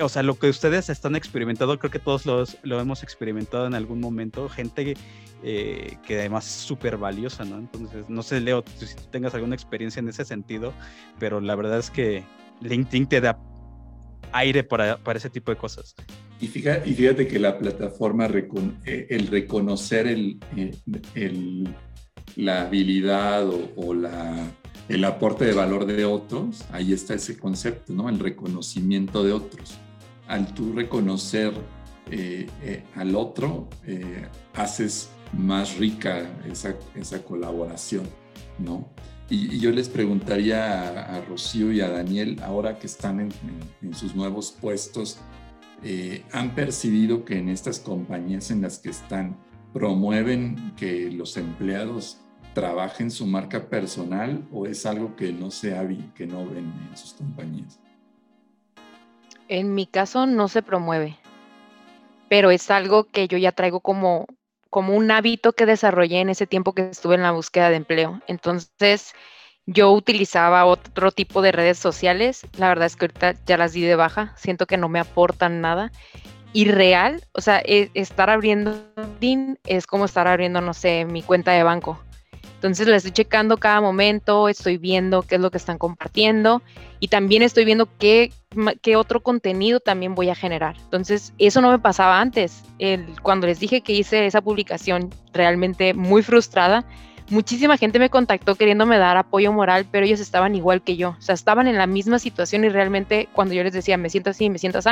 [0.00, 3.74] o sea, lo que ustedes están experimentando, creo que todos los, lo hemos experimentado en
[3.74, 4.96] algún momento, gente
[5.42, 7.58] eh, que además es súper valiosa, ¿no?
[7.58, 10.72] Entonces, no sé, Leo, si tengas alguna experiencia en ese sentido,
[11.18, 12.24] pero la verdad es que
[12.60, 13.38] LinkedIn te da
[14.32, 15.94] aire para, para ese tipo de cosas.
[16.40, 18.28] Y fíjate, y fíjate que la plataforma,
[18.84, 20.36] eh, el reconocer eh,
[21.14, 21.68] el,
[22.38, 23.46] la habilidad
[23.76, 24.50] o, la,
[24.88, 28.08] el aporte de valor de otros, ahí está ese concepto, ¿no?
[28.08, 29.76] El reconocimiento de otros.
[30.26, 31.52] Al tú reconocer
[32.10, 32.46] eh,
[32.94, 33.68] al otro,
[34.54, 38.06] haces más rica esa, esa colaboración,
[38.58, 38.88] ¿no?
[39.30, 44.56] Y, yo les preguntaría a, Rocío y a Daniel, ahora que están en, sus nuevos
[44.58, 45.18] puestos,
[45.82, 49.36] eh, ¿han percibido que en estas compañías en las que están
[49.72, 52.18] promueven que los empleados
[52.54, 55.70] trabajen su marca personal o es algo que no se
[56.14, 57.80] que no ven en sus compañías?
[59.48, 61.16] En mi caso no se promueve,
[62.28, 64.26] pero es algo que yo ya traigo como
[64.70, 68.20] como un hábito que desarrollé en ese tiempo que estuve en la búsqueda de empleo.
[68.26, 69.14] Entonces,
[69.66, 72.46] yo utilizaba otro tipo de redes sociales.
[72.58, 74.34] La verdad es que ahorita ya las di de baja.
[74.36, 75.90] Siento que no me aportan nada.
[76.52, 78.74] Y real, o sea, e, estar abriendo
[79.64, 82.00] es como estar abriendo, no sé, mi cuenta de banco.
[82.58, 86.60] Entonces la estoy checando cada momento, estoy viendo qué es lo que están compartiendo
[86.98, 88.32] y también estoy viendo qué,
[88.82, 90.74] qué otro contenido también voy a generar.
[90.82, 92.64] Entonces eso no me pasaba antes.
[93.22, 96.84] Cuando les dije que hice esa publicación realmente muy frustrada,
[97.30, 101.10] muchísima gente me contactó queriéndome dar apoyo moral, pero ellos estaban igual que yo.
[101.10, 104.30] O sea, estaban en la misma situación y realmente cuando yo les decía, me siento
[104.30, 104.90] así, me siento así,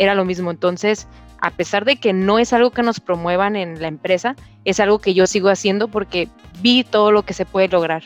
[0.00, 0.50] era lo mismo.
[0.50, 1.06] Entonces,
[1.40, 4.34] a pesar de que no es algo que nos promuevan en la empresa,
[4.64, 6.28] es algo que yo sigo haciendo porque
[6.62, 8.02] vi todo lo que se puede lograr.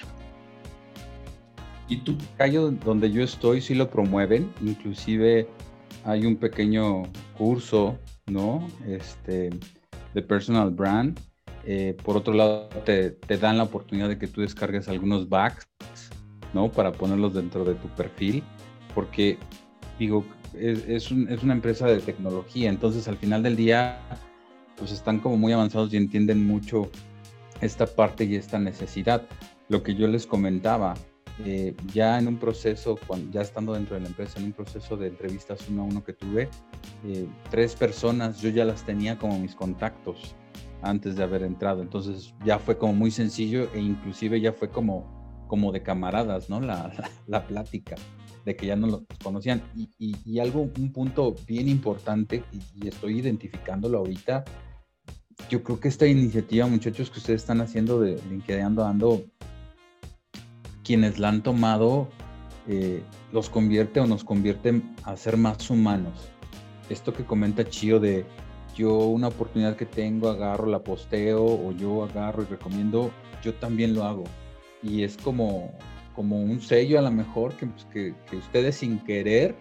[1.89, 2.17] ¿Y tú?
[2.37, 5.47] Callo donde yo estoy sí lo promueven, inclusive
[6.05, 7.05] hay un pequeño
[7.39, 8.67] curso, ¿no?
[8.87, 9.51] Este,
[10.15, 11.19] de personal brand.
[11.65, 15.65] Eh, por otro lado, te, te, dan la oportunidad de que tú descargues algunos backs,
[16.53, 16.71] ¿no?
[16.71, 18.43] Para ponerlos dentro de tu perfil,
[18.95, 19.39] porque
[19.99, 20.25] digo,
[20.59, 24.01] es, una empresa de tecnología, entonces al final del día,
[24.77, 26.91] pues están como muy avanzados y entienden mucho
[27.61, 29.23] esta parte y esta necesidad.
[29.69, 30.95] Lo que yo les comentaba,
[31.45, 32.99] eh, ya en un proceso,
[33.31, 36.13] ya estando dentro de la empresa, en un proceso de entrevistas uno a uno que
[36.13, 36.49] tuve,
[37.07, 40.35] eh, tres personas yo ya las tenía como mis contactos
[40.83, 41.83] antes de haber entrado.
[41.83, 46.61] Entonces ya fue como muy sencillo e inclusive ya fue como, como de camaradas, ¿no?
[46.61, 46.93] La,
[47.27, 47.97] la plática
[48.45, 49.63] de que ya no los conocían.
[49.99, 54.45] Y, algo, un punto bien importante, y, estoy identificándolo ahorita,
[55.49, 59.25] yo creo que esta iniciativa, muchachos, que ustedes están haciendo de LinkedIn Ando,
[60.85, 62.09] quienes la han tomado,
[62.69, 63.03] eh,
[63.33, 66.29] los convierte o nos convierte a ser más humanos.
[66.89, 68.25] Esto que comenta Chio de
[68.77, 73.11] yo una oportunidad que tengo, agarro, la posteo, o yo agarro y recomiendo,
[73.43, 74.25] yo también lo hago.
[74.83, 75.73] Y es como,
[76.15, 79.55] como un sello a lo mejor pues, que, que, ustedes sin querer,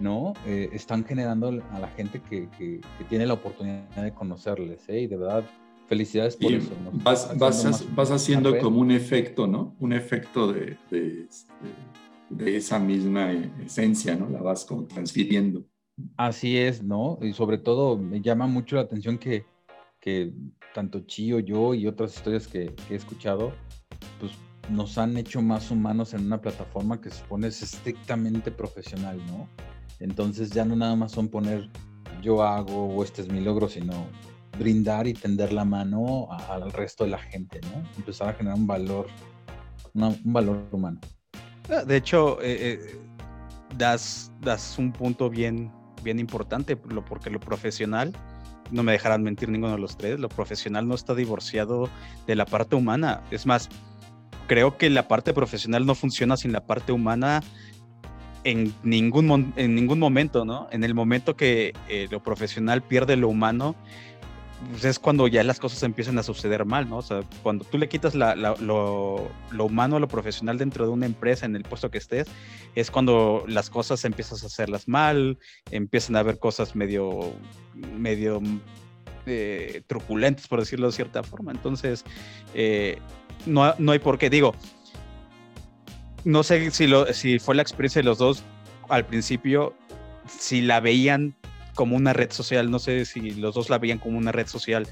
[0.00, 0.32] ¿no?
[0.46, 5.02] Eh, están generando a la gente que, que, tiene la oportunidad de conocerles, ¿eh?
[5.02, 5.44] Y de verdad,
[5.86, 6.70] felicidades por eso.
[6.92, 9.74] Vas, vas, vas, haciendo como un efecto, ¿no?
[9.80, 11.26] Un efecto de, de,
[12.30, 13.32] de, esa misma
[13.64, 14.28] esencia, ¿no?
[14.28, 15.64] La vas como transfiriendo.
[16.16, 17.18] Así es, ¿no?
[17.22, 19.44] Y sobre todo me llama mucho la atención que,
[20.00, 20.32] que
[20.74, 23.52] tanto Chío, yo y otras historias que, que he escuchado,
[24.18, 24.32] pues
[24.70, 29.48] nos han hecho más humanos en una plataforma que se supone es estrictamente profesional, ¿no?
[30.00, 31.70] Entonces ya no nada más son poner
[32.22, 34.06] yo hago o este es mi logro, sino
[34.58, 37.82] brindar y tender la mano al resto de la gente, ¿no?
[37.96, 39.06] Empezar a generar un valor,
[39.94, 41.00] un valor humano.
[41.70, 43.00] Ah, de hecho, eh, eh,
[43.76, 45.70] das, das un punto bien,
[46.02, 48.12] bien importante, porque lo profesional,
[48.70, 51.88] no me dejarán mentir ninguno de los tres, lo profesional no está divorciado
[52.26, 53.22] de la parte humana.
[53.30, 53.68] Es más,
[54.46, 57.42] creo que la parte profesional no funciona sin la parte humana
[58.44, 60.68] en ningún, en ningún momento, ¿no?
[60.70, 63.74] En el momento que eh, lo profesional pierde lo humano,
[64.70, 66.98] pues es cuando ya las cosas empiezan a suceder mal, ¿no?
[66.98, 71.46] O sea, cuando tú le quitas lo, humano a lo profesional dentro de una empresa,
[71.46, 72.28] en el puesto que estés,
[72.74, 75.38] es cuando las cosas empiezas a hacerlas mal,
[75.70, 77.32] empiezan a haber cosas medio,
[77.74, 78.40] medio
[79.26, 81.52] eh, truculentes, por decirlo de cierta forma.
[81.52, 82.04] Entonces,
[82.54, 82.98] eh,
[83.46, 84.30] no, no hay por qué.
[84.30, 84.54] Digo,
[86.24, 88.42] no sé si, lo, si fue la experiencia de los dos
[88.88, 89.74] al principio,
[90.26, 91.34] si la veían
[91.74, 94.86] como una red social, no sé si los dos la veían como una red social.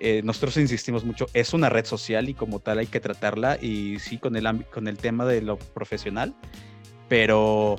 [0.00, 3.98] Eh, nosotros insistimos mucho, es una red social y como tal hay que tratarla y
[4.00, 6.34] sí con el, con el tema de lo profesional,
[7.08, 7.76] pero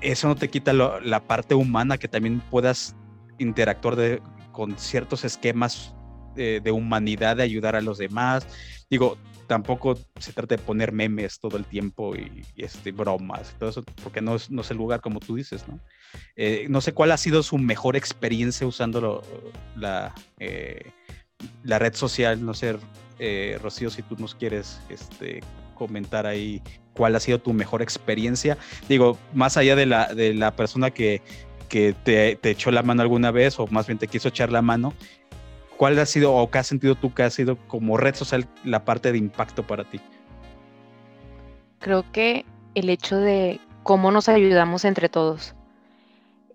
[0.00, 2.96] eso no te quita la parte humana que también puedas
[3.38, 4.20] interactuar
[4.52, 5.94] con ciertos esquemas
[6.34, 8.46] de, de, humanidad, de ayudar a los demás.
[8.90, 13.70] Digo, tampoco se trata de poner memes todo el tiempo y, este, bromas y todo
[13.70, 15.80] eso, porque no es, no es el lugar como tú dices, ¿no?
[16.36, 19.22] Eh, no sé cuál ha sido su mejor experiencia usando
[19.76, 20.92] la, eh,
[21.64, 22.76] la red social, no sé,
[23.18, 25.40] eh, Rocío, si tú nos quieres este,
[25.74, 26.62] comentar ahí
[26.94, 28.58] cuál ha sido tu mejor experiencia.
[28.88, 31.22] Digo, más allá de la, de la persona que,
[31.68, 34.62] que te, te, echó la mano alguna vez o más bien te quiso echar la
[34.62, 34.94] mano,
[35.78, 38.84] ¿Cuál ha sido o qué has sentido tú que ha sido como red social la
[38.84, 40.00] parte de impacto para ti?
[41.78, 45.54] Creo que el hecho de cómo nos ayudamos entre todos.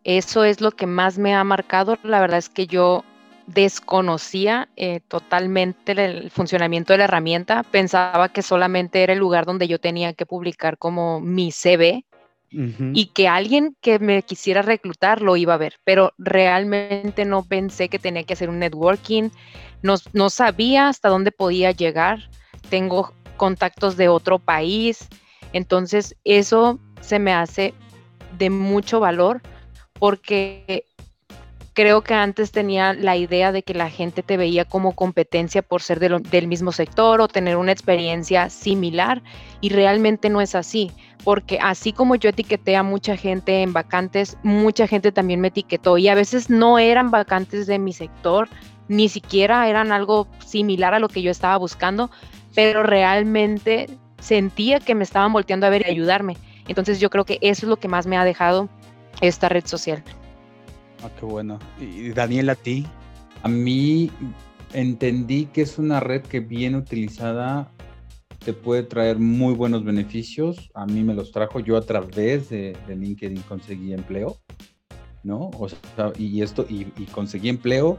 [0.04, 1.98] Eso es lo que más me ha marcado.
[2.04, 3.06] La verdad es que yo
[3.48, 7.64] desconocía eh, totalmente el funcionamiento de la herramienta.
[7.64, 12.04] Pensaba que solamente era el lugar donde yo tenía que publicar como mi CV
[12.94, 17.90] y que alguien que me quisiera reclutar lo iba a ver, pero realmente no pensé
[17.90, 19.30] que tenía que hacer un networking,
[19.82, 22.30] no, no sabía hasta dónde podía llegar,
[22.70, 25.08] tengo contactos de otro país,
[25.52, 27.74] entonces eso se me hace
[28.38, 29.42] de mucho valor
[30.00, 30.86] porque
[31.74, 35.82] creo que antes tenía la idea de que la gente te veía como competencia por
[35.82, 39.24] ser del mismo sector o tener una experiencia similar
[39.60, 40.92] y realmente no es así,
[41.24, 45.98] porque así como yo etiqueté a mucha gente en vacantes, mucha gente también me etiquetó
[45.98, 48.48] y a veces no eran vacantes de mi sector,
[48.88, 52.12] ni siquiera eran algo similar a lo que yo estaba buscando,
[52.54, 56.38] pero realmente sentía que me estaban volteando a ver y ayudarme.
[56.68, 58.70] Entonces yo creo que eso es lo que más me ha dejado
[59.22, 60.04] esta red social.
[61.04, 61.60] Ah, qué bueno.
[61.80, 62.86] ¿Y Daniel a ti?
[63.42, 64.10] A mí
[64.74, 67.70] entendí que es una red que bien utilizada
[68.44, 70.72] te puede traer muy buenos beneficios.
[70.74, 74.38] A mí me los trajo yo a través de, LinkedIn conseguí empleo,
[75.24, 75.52] ¿no?
[75.60, 77.98] O sea, y esto, y, conseguí empleo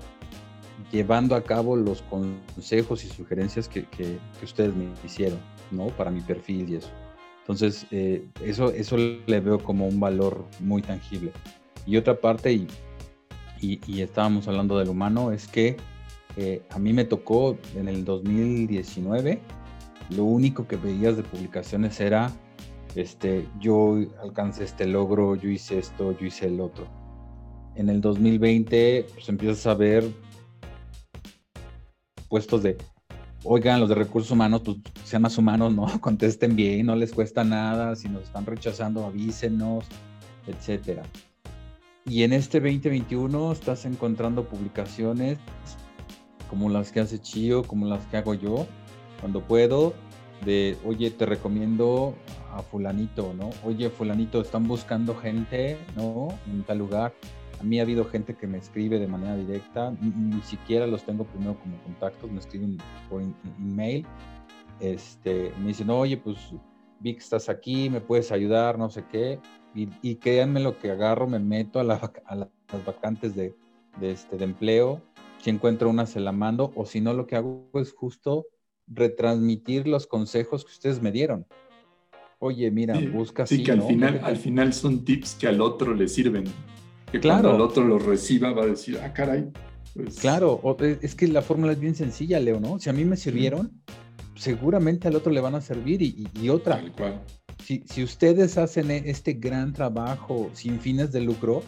[0.90, 3.86] llevando a cabo los consejos y sugerencias que,
[4.42, 5.38] ustedes me hicieron,
[5.70, 5.88] ¿no?
[5.88, 6.90] Para mi perfil y eso.
[7.40, 11.32] Entonces, eh, eso, eso le veo como un valor muy tangible.
[11.86, 12.66] Y otra parte, y,
[13.86, 15.76] y, estábamos hablando del humano, es que
[16.36, 19.40] eh, a mí me tocó en el 2019,
[20.10, 22.30] lo único que veías de publicaciones era,
[22.94, 26.86] este, yo alcancé este logro, yo hice esto, yo hice el otro.
[27.74, 30.04] En el 2020, pues empiezas a ver
[32.28, 32.76] puestos de,
[33.44, 35.86] oigan, los de recursos humanos, pues sean más humanos, ¿no?
[36.00, 39.84] Contesten bien, no les cuesta nada, si nos están rechazando, avísenos,
[40.46, 41.02] etcétera.
[42.06, 45.38] Y en este 2021 estás encontrando publicaciones
[46.50, 48.66] como las que hace Chio, como las que hago yo,
[49.20, 49.94] cuando puedo,
[50.44, 52.14] de, oye, te recomiendo
[52.52, 53.50] a fulanito, ¿no?
[53.64, 56.28] Oye, fulanito, están buscando gente, ¿no?
[56.46, 57.14] En tal lugar.
[57.58, 61.24] A mí ha habido gente que me escribe de manera directa, ni, siquiera los tengo
[61.24, 62.76] primero como contactos, me escriben
[63.08, 63.22] por
[63.58, 64.04] email,
[64.80, 66.36] este, me dicen, oye, pues
[67.00, 69.40] vi que estás aquí, me puedes ayudar, no sé qué,
[69.74, 72.00] y, créanme lo que agarro, me meto a, las
[72.86, 73.54] vacantes de,
[74.00, 75.02] este, de empleo,
[75.42, 78.46] si encuentro una se la mando, o si no, lo que hago es justo
[78.86, 81.46] retransmitir los consejos que ustedes me dieron.
[82.38, 86.08] Oye, mira, busca sí, que al final, al final son tips que al otro le
[86.08, 86.44] sirven.
[87.10, 87.42] Que claro.
[87.42, 89.50] cuando el otro los reciba va a decir, ah, caray.
[89.94, 90.60] Pues claro,
[91.00, 92.78] es que la fórmula es bien sencilla, Leo, ¿no?
[92.78, 93.72] Si a mí me sirvieron,
[94.34, 96.76] seguramente al otro le van a servir y, y otra.
[96.76, 97.22] Tal cual
[97.64, 101.62] si, ustedes hacen e, este gran trabajo sin fines de lucro,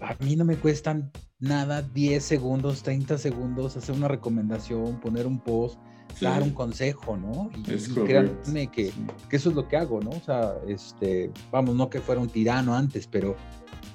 [0.00, 5.40] a mí no me cuestan nada 10 segundos, 30 segundos, hacer una recomendación, poner un
[5.40, 5.78] post,
[6.20, 7.50] dar un consejo, ¿no?
[7.56, 8.92] Y, créanme que,
[9.30, 10.10] eso es lo que hago, ¿no?
[10.10, 13.34] O sea, este, vamos, no que fuera un tirano antes, pero,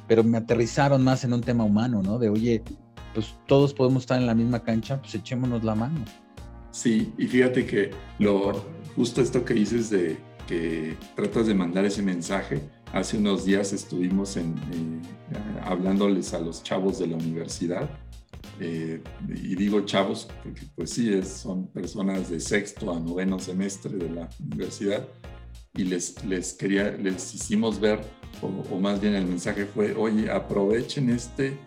[0.08, 2.18] pero me aterrizaron más en un tema humano, ¿no?
[2.18, 2.64] De, oye,
[3.14, 6.04] pues todos podemos estar en la misma cancha, pues echémonos la mano.
[6.72, 8.66] Sí, y fíjate que lo,
[8.96, 10.18] justo esto que dices de
[10.48, 12.62] que tratas de mandar ese mensaje.
[12.94, 17.90] Hace unos días estuvimos en, eh, hablándoles a los chavos de la universidad.
[18.60, 24.10] Eh, y digo chavos porque pues sí, son personas de sexto a noveno semestre de
[24.10, 25.08] la universidad
[25.76, 28.00] y les, les, quería, les hicimos ver,
[28.42, 31.60] o, más bien el mensaje fue, oye, aprovechen este,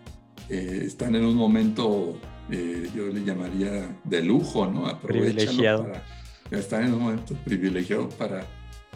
[0.48, 2.18] eh, están en un momento,
[2.48, 4.88] yo le llamaría de lujo, ¿no?
[4.88, 6.02] Aprovechalo para,
[6.50, 8.44] están en un momento privilegiado para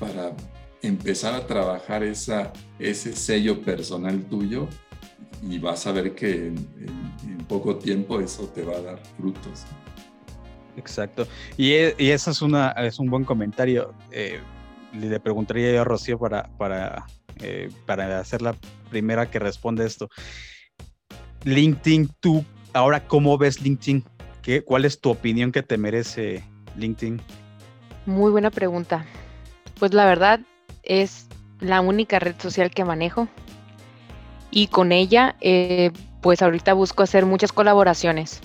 [0.04, 0.32] para
[0.82, 4.68] empezar a trabajar esa, ese sello personal tuyo
[5.42, 9.64] y vas a ver que en, poco tiempo eso te va a dar frutos.
[10.78, 11.26] Exacto.
[11.58, 13.92] Y, e, y eso es, una, es un buen comentario.
[14.10, 14.40] Eh,
[14.98, 17.04] le preguntaría yo a Rocío para, para,
[17.42, 18.56] eh, para hacer la
[18.88, 20.08] primera que responde esto.
[21.44, 24.04] LinkedIn, tú, ahora, ¿cómo ves LinkedIn?
[24.40, 26.42] ¿Qué, ¿Cuál es tu opinión que te merece
[26.76, 27.20] LinkedIn?
[28.06, 29.04] Muy buena pregunta.
[29.78, 30.40] Pues la verdad
[30.82, 31.26] es
[31.60, 33.28] la única red social que manejo
[34.50, 38.40] y con ella eh, pues ahorita busco hacer muchas colaboraciones.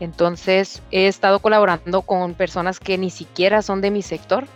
[0.00, 4.46] Entonces he estado colaborando con personas que ni siquiera son de mi sector,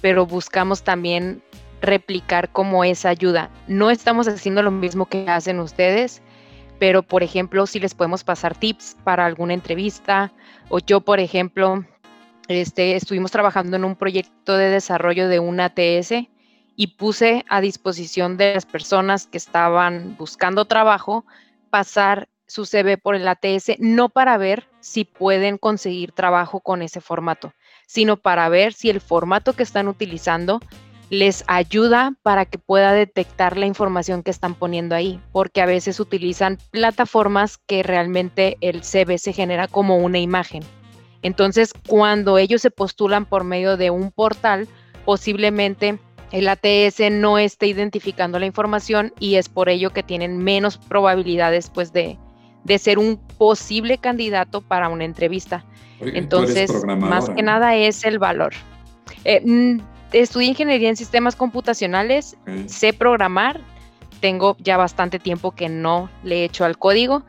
[0.00, 1.42] pero buscamos también
[1.80, 3.50] replicar como esa ayuda.
[3.66, 6.22] No estamos haciendo lo mismo que hacen ustedes,
[6.78, 10.32] pero por ejemplo, si les podemos pasar tips para alguna entrevista,
[10.68, 11.84] o yo, por ejemplo,
[12.54, 16.28] este, estuvimos trabajando en un proyecto de desarrollo de un ATS
[16.76, 21.24] y puse a disposición de las personas que estaban buscando trabajo
[21.70, 27.00] pasar su CV por el ATS, no para ver si pueden conseguir trabajo con ese
[27.00, 27.54] formato,
[27.86, 30.60] sino para ver si el formato que están utilizando
[31.08, 36.00] les ayuda para que pueda detectar la información que están poniendo ahí, porque a veces
[36.00, 40.62] utilizan plataformas que realmente el CV se genera como una imagen.
[41.22, 44.68] Entonces, cuando ellos se postulan por medio de un portal,
[45.04, 45.98] posiblemente
[46.32, 51.70] el ATS no esté identificando la información y es por ello que tienen menos probabilidades
[51.70, 52.18] pues de,
[52.64, 55.64] de ser un posible candidato para una entrevista.
[56.00, 58.52] Entonces, más que nada es el valor.
[59.24, 59.78] Eh,
[60.12, 63.60] estudié ingeniería en sistemas computacionales, sé programar,
[64.20, 67.24] tengo ya bastante tiempo que no le he hecho al código.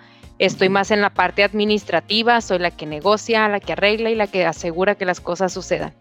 [0.45, 4.27] Estoy más en la parte administrativa, soy la que negocia, la que arregla y la
[4.27, 5.93] que asegura que las cosas sucedan.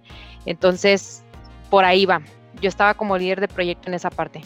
[0.47, 1.23] Entonces,
[1.71, 2.23] por ahí va.
[2.61, 4.41] Yo estaba como líder de proyecto en esa parte.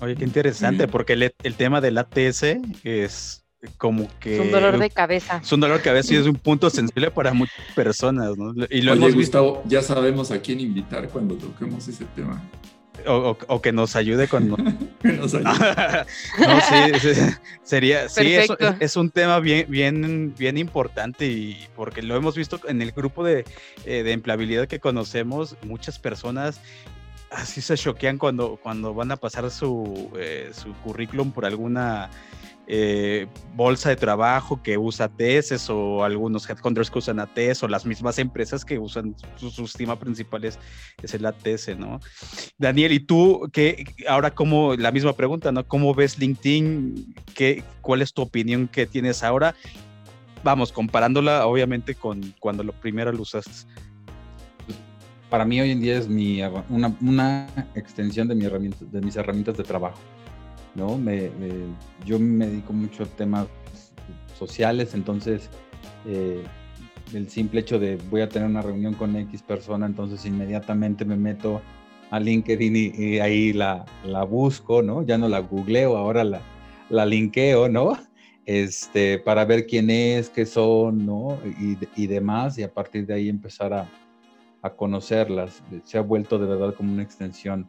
[0.00, 2.44] Oye, qué interesante, porque el, el, tema del ATS
[2.84, 3.44] es
[3.76, 4.34] como que...
[4.34, 5.40] Es un dolor de cabeza.
[5.42, 8.54] Es un dolor de cabeza y es un punto sensible para muchas personas, ¿no?
[8.70, 12.40] Y lo hemos Gustavo, ya sabemos a quién invitar cuando toquemos ese tema.
[13.06, 14.28] O, que nos ayude
[15.02, 15.50] que nos ayude.
[16.38, 16.60] no,
[17.00, 17.08] sí,
[17.62, 18.08] sería...
[18.08, 22.82] Sí, es, es, un tema bien, bien, bien importante y porque lo hemos visto en
[22.82, 23.44] el grupo de,
[23.86, 26.60] eh, de empleabilidad que conocemos, muchas personas
[27.32, 32.10] así se choquean cuando, cuando van a pasar su, eh, su currículum por alguna
[32.68, 37.84] eh, bolsa de trabajo que usa ATS o algunos headhunters que usan ATS o las
[37.84, 40.58] mismas empresas que usan su, sistema principal es,
[41.12, 41.98] el ATS, ¿no?
[42.58, 45.66] Daniel, ¿y tú qué, ahora como la misma pregunta, ¿no?
[45.66, 47.14] ¿Cómo ves LinkedIn?
[47.34, 49.56] ¿Qué, ¿Cuál es tu opinión que tienes ahora?
[50.44, 53.66] Vamos, comparándola obviamente con cuando lo primero lo usaste.
[55.28, 59.16] Para mí hoy en día es mi, una, una extensión de, mi herramienta, de mis
[59.16, 59.98] herramientas de trabajo.
[60.74, 60.98] ¿No?
[60.98, 61.30] Me,
[62.04, 63.46] yo me dedico mucho a temas
[64.38, 65.48] sociales, entonces
[66.06, 66.42] eh,
[67.14, 71.16] el simple hecho de voy a tener una reunión con X persona, entonces inmediatamente me
[71.16, 71.60] meto
[72.10, 75.02] a LinkedIn y, ahí la, la, busco, ¿no?
[75.02, 76.40] Ya no la googleo, ahora la,
[76.90, 77.96] la linkeo, ¿no?
[78.44, 81.38] Este, para ver quién es, qué son, ¿no?
[81.58, 83.88] Y, y demás, y a partir de ahí empezar a,
[84.62, 85.62] a conocerlas.
[85.84, 87.66] Se ha vuelto de verdad como una extensión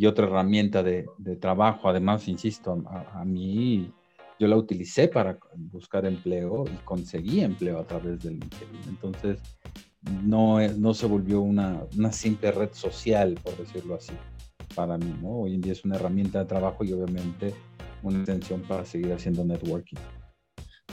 [0.00, 1.04] y otra herramienta de,
[1.38, 1.90] trabajo.
[1.90, 3.92] Además, insisto, a, mí
[4.38, 8.80] yo la utilicé para buscar empleo y conseguí empleo a través del LinkedIn.
[8.88, 9.40] Entonces,
[10.24, 11.82] no, no se volvió una,
[12.12, 14.14] simple red social, por decirlo así,
[14.74, 15.14] para mí.
[15.22, 17.52] Hoy en día es una herramienta de trabajo y obviamente
[18.02, 19.98] una extensión para seguir haciendo networking.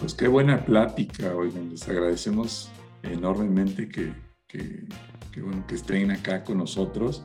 [0.01, 2.69] Pues qué buena plática, oigan, les agradecemos
[3.03, 4.11] enormemente que,
[4.49, 4.85] que,
[5.31, 7.23] que estén acá con nosotros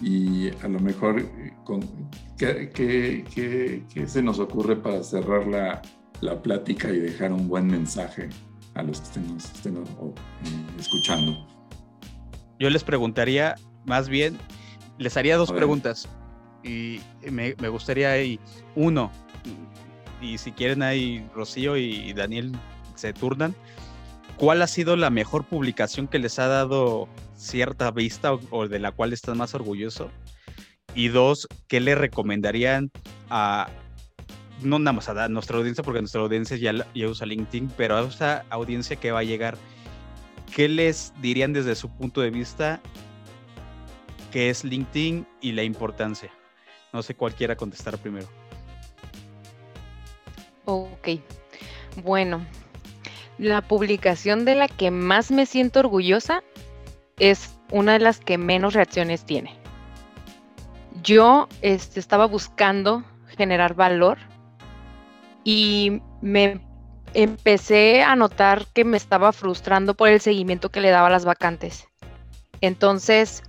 [0.00, 1.80] y a lo mejor eh, con,
[2.38, 5.82] ¿qué, se nos ocurre para cerrar la,
[6.20, 8.28] la, plática y dejar un buen mensaje
[8.74, 9.20] a los que
[9.50, 11.46] estén, eh, escuchando?
[12.58, 14.38] Yo les preguntaría, más bien,
[14.98, 16.08] les haría dos preguntas
[16.62, 18.40] y me, me gustaría ahí,
[18.74, 19.10] uno,
[20.20, 22.52] y si quieren ahí Rocío y Daniel
[22.94, 23.54] se turnan,
[24.36, 27.08] ¿cuál ha sido la mejor publicación que les ha dado
[27.44, 30.10] cierta vista o, de la cual estás más orgulloso?
[30.94, 32.90] Y dos, ¿qué le recomendarían
[33.28, 33.68] a,
[34.62, 36.72] no nada más a nuestra audiencia, porque nuestra audiencia ya,
[37.06, 39.56] usa LinkedIn, pero a esa audiencia que va a llegar,
[40.54, 42.80] ¿qué les dirían desde su punto de vista
[44.32, 46.30] qué es LinkedIn y la importancia?
[46.92, 48.28] No sé cuál quiera contestar primero.
[50.64, 51.08] Ok,
[52.02, 52.46] bueno,
[53.36, 56.42] la publicación de la que más me siento orgullosa
[57.18, 59.56] es una de las que menos reacciones tiene.
[61.02, 63.04] Yo este, estaba buscando
[63.36, 64.18] generar valor
[65.44, 66.60] y me
[67.12, 71.24] empecé a notar que me estaba frustrando por el seguimiento que le daba a las
[71.24, 71.86] vacantes.
[72.60, 73.42] Entonces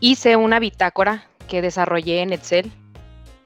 [0.00, 2.72] hice una bitácora que desarrollé en Excel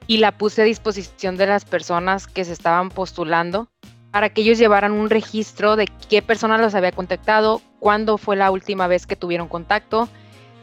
[0.07, 3.69] y la puse a disposición de las personas que se estaban postulando
[4.17, 8.49] para que ellos llevaran un registro de qué persona los había contactado, cuándo fue la
[8.49, 10.09] última vez que tuvieron contacto,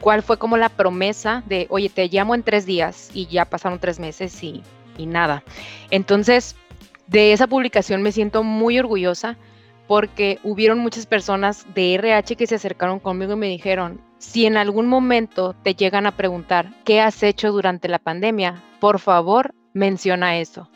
[0.00, 3.78] cuál fue como la promesa de, oye, te llamo en tres días y ya pasaron
[3.78, 4.64] tres meses y,
[4.98, 5.44] y nada.
[5.92, 6.56] Entonces,
[7.06, 9.36] de esa publicación me siento muy orgullosa
[9.86, 14.56] porque hubieron muchas personas de RH que se acercaron conmigo y me dijeron, si en
[14.56, 20.38] algún momento te llegan a preguntar qué has hecho durante la pandemia, por favor, menciona
[20.38, 20.68] eso.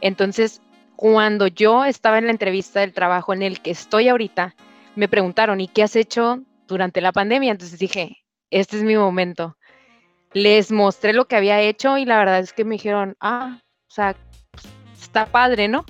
[0.00, 0.60] Entonces,
[1.04, 4.54] cuando yo estaba en la entrevista del trabajo en el que estoy ahorita,
[4.94, 7.50] me preguntaron, ¿y qué has hecho durante la pandemia?
[7.50, 9.58] Entonces dije, este es mi momento.
[10.32, 13.90] Les mostré lo que había hecho y la verdad es que me dijeron, ah, o
[13.92, 14.16] sea,
[14.98, 15.84] está padre, ¿no?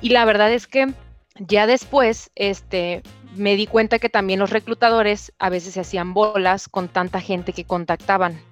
[0.00, 0.94] Y la verdad es que
[1.38, 3.04] ya después, este,
[3.36, 7.52] me di cuenta que también los reclutadores a veces se hacían bolas con tanta gente
[7.52, 8.42] que contactaban.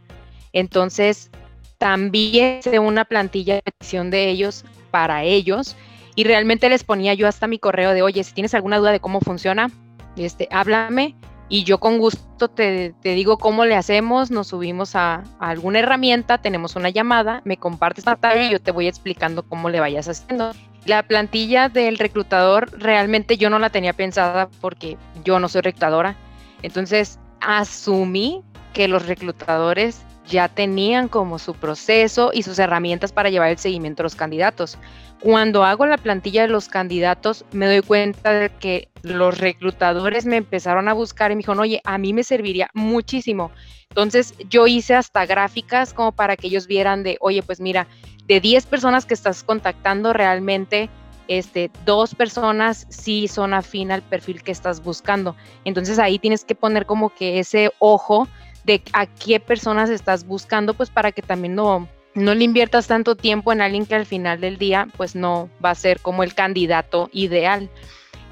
[0.53, 1.33] Entonces,
[1.79, 5.77] también hice una plantilla de petición de ellos para ellos
[6.19, 8.99] y realmente les ponía yo hasta mi correo de, oye, si tienes alguna duda de
[8.99, 9.71] cómo funciona,
[10.17, 11.15] este, háblame
[11.49, 16.75] y yo con gusto te, digo cómo le hacemos, nos subimos a, alguna herramienta, tenemos
[16.75, 20.51] una llamada, me compartes la tarea y yo te voy explicando cómo le vayas haciendo.
[20.87, 26.17] la plantilla del reclutador realmente yo no la tenía pensada porque yo no soy reclutadora.
[26.63, 28.43] Entonces asumí
[28.73, 34.03] que los reclutadores ya tenían como su proceso y sus herramientas para llevar el seguimiento
[34.03, 34.79] a los candidatos.
[35.21, 40.37] Cuando hago la plantilla de los candidatos, me doy cuenta de que los reclutadores me
[40.37, 43.51] empezaron a buscar y me dijeron, oye, a mí me serviría muchísimo.
[43.89, 47.89] Entonces yo hice hasta gráficas como para que ellos vieran de, oye, pues mira,
[48.27, 50.91] de 10 personas que estás contactando realmente,
[51.27, 55.37] este, dos personas sí son afín al perfil que estás buscando.
[55.65, 58.29] Entonces ahí tienes que poner como que ese ojo
[58.69, 63.17] de a qué personas estás buscando, pues para que también no, no le inviertas tanto
[63.17, 66.35] tiempo en alguien que al final del día, pues no va a ser como el
[66.35, 67.71] candidato ideal.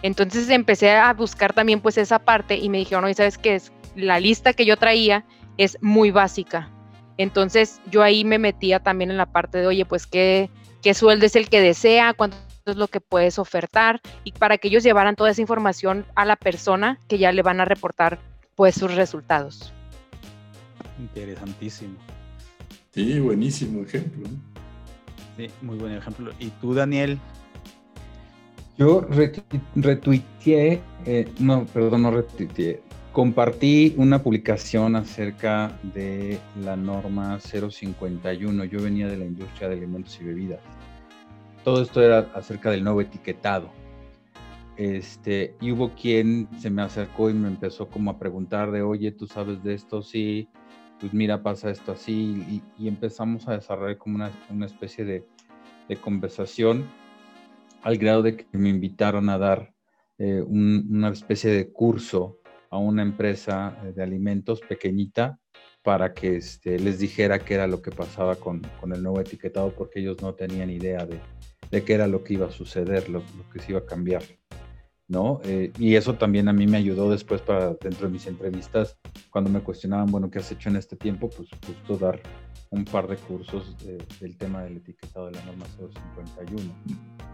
[0.03, 3.73] Entonces empecé a buscar también pues esa parte y me dijeron, oye, ¿sabes qué es?
[3.97, 5.25] La lista que yo traía
[5.57, 6.71] es muy básica.
[7.17, 10.51] Entonces yo ahí me metía también en la parte de, oye, pues qué,
[10.83, 14.69] qué sueldo es el que desea, cuánto es lo que puedes ofertar y para que
[14.69, 18.19] ellos llevaran toda esa información a la persona que ya le van a reportar
[18.55, 19.73] pues sus resultados.
[20.99, 21.97] Interesantísimo.
[22.93, 24.29] Sí, buenísimo ejemplo.
[25.37, 26.33] Sí, muy buen ejemplo.
[26.39, 27.19] ¿Y tú, Daniel?
[28.79, 29.07] Yo
[29.75, 32.83] retuiteé, eh, no, perdón, no retuiteé,
[33.13, 38.65] compartí una publicación acerca de la norma 051.
[38.65, 40.61] Yo venía de la industria de alimentos y bebidas.
[41.65, 43.71] Todo esto era acerca del nuevo etiquetado.
[44.77, 49.11] Este, y hubo quien se me acercó y me empezó como a preguntar de, oye,
[49.11, 50.03] ¿tú sabes de esto?
[50.03, 50.51] Sí,
[51.01, 55.25] pues mira, pasa esto así, y, empezamos a desarrollar como una, especie de,
[56.01, 56.85] conversación
[57.83, 59.73] al grado de que me invitaron a dar
[60.19, 62.41] eh, una especie de curso
[62.71, 65.39] a una empresa de alimentos pequeñita
[65.83, 70.01] para que este, les dijera qué era lo que pasaba con, el nuevo etiquetado, porque
[70.01, 73.61] ellos no tenían idea de, qué era lo que iba a suceder, lo, lo que
[73.61, 74.25] se iba a cambiar.
[75.09, 75.41] ¿No?
[75.45, 78.99] Eh, y eso también a mí me ayudó después para dentro de mis entrevistas,
[79.31, 81.31] cuando me cuestionaban, bueno, ¿qué has hecho en este tiempo?
[81.31, 82.21] Pues justo dar
[82.71, 83.77] un par de cursos
[84.21, 86.73] del tema del etiquetado de la norma 051.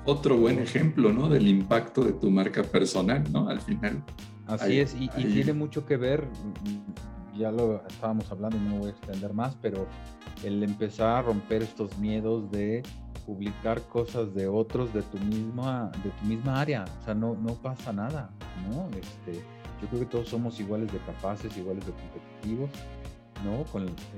[0.04, 1.28] Otro buen ejemplo, ¿no?
[1.28, 3.48] Del impacto de tu marca personal, ¿no?
[3.48, 4.04] Al final.
[4.46, 6.26] Así es, y, y, tiene mucho que ver,
[7.34, 9.86] ya lo estábamos hablando, no voy a extender más, pero
[10.44, 12.82] el empezar a romper estos miedos de
[13.26, 16.84] publicar cosas de otros de tu misma, de tu misma área.
[17.00, 18.30] O sea, no, no pasa nada,
[18.68, 18.88] ¿no?
[18.98, 19.42] Este,
[19.80, 22.70] yo creo que todos somos iguales de capaces, iguales de competitivos,
[23.44, 23.64] ¿no?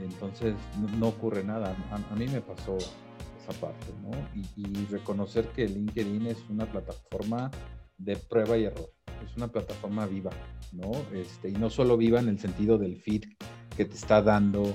[0.03, 0.55] Entonces
[0.99, 1.77] no, ocurre nada.
[1.91, 4.11] A, mí me pasó esa parte, ¿no?
[4.35, 7.51] Y, reconocer que LinkedIn es una plataforma
[7.99, 8.91] de prueba y error.
[9.25, 10.31] Es una plataforma viva,
[10.73, 10.93] ¿no?
[11.15, 13.25] Este, y no solo viva en el sentido del feed
[13.75, 14.75] que te está dando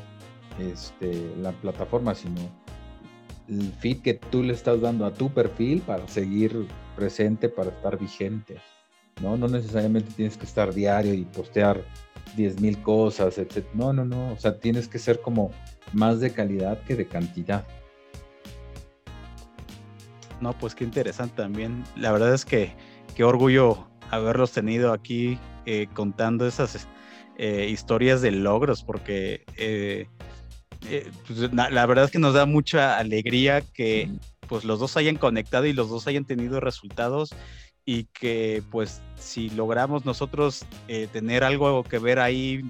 [0.57, 2.41] este, la plataforma, sino
[3.50, 7.97] el feed que tú le estás dando a tu perfil para seguir presente, para estar
[7.97, 8.58] vigente.
[9.22, 9.38] ¿no?
[9.38, 11.84] No necesariamente tienes que estar diario y postear
[12.36, 13.66] 10 mil cosas, etc.
[13.74, 14.34] No, no, no.
[14.34, 15.52] O sea, tienes que ser como
[15.93, 17.66] más de calidad que de cantidad.
[20.41, 21.84] No, pues qué interesante también.
[21.95, 22.74] La verdad es que
[23.16, 26.88] qué orgullo haberlos tenido aquí eh, contando esas
[27.38, 30.08] eh, historias de logros, porque eh,
[30.88, 34.09] eh, pues, la, verdad es que nos da mucha alegría que
[34.47, 37.36] pues los dos hayan conectado y los dos hayan tenido resultados
[37.86, 42.61] y que pues si logramos nosotros eh, tener algo que ver ahí,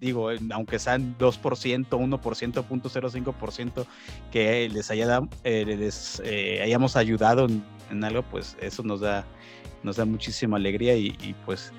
[0.00, 3.86] digo, aunque sean 2%, 1%, 0.05%,
[4.30, 6.20] que les, haya, eh, les
[6.62, 7.46] hayamos ayudado
[7.90, 9.26] en, algo, pues eso nos da,
[9.82, 11.72] nos da muchísima alegría y, y pues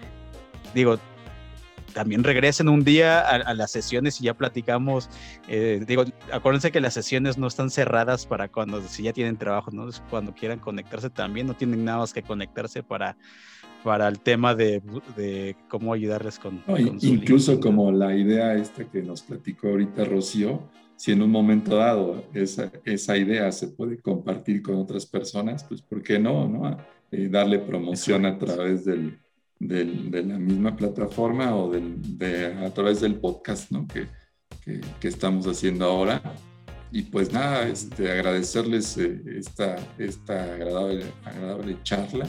[0.73, 0.97] digo,
[1.93, 5.09] también regresen un día a, las sesiones y ya platicamos.
[5.47, 9.71] Eh, digo, acuérdense que las sesiones no están cerradas para cuando si ya tienen trabajo,
[9.71, 9.87] ¿no?
[10.09, 13.17] Cuando quieran conectarse también, no tienen nada más que conectarse para,
[13.83, 14.81] para el tema de,
[15.15, 16.63] de cómo ayudarles con...
[17.01, 22.23] incluso como la idea esta que nos platicó ahorita Rocío, si en un momento dado
[22.33, 26.47] esa, esa idea se puede compartir con otras personas, pues ¿por qué no?
[26.47, 26.77] no?
[27.11, 29.17] Eh, darle promoción a través del,
[29.59, 33.87] de la misma plataforma o de, a través del podcast ¿no?
[33.87, 34.07] que,
[34.99, 36.21] que, estamos haciendo ahora.
[36.91, 42.25] Y pues nada, este, agradecerles eh, esta, esta agradable, agradable charla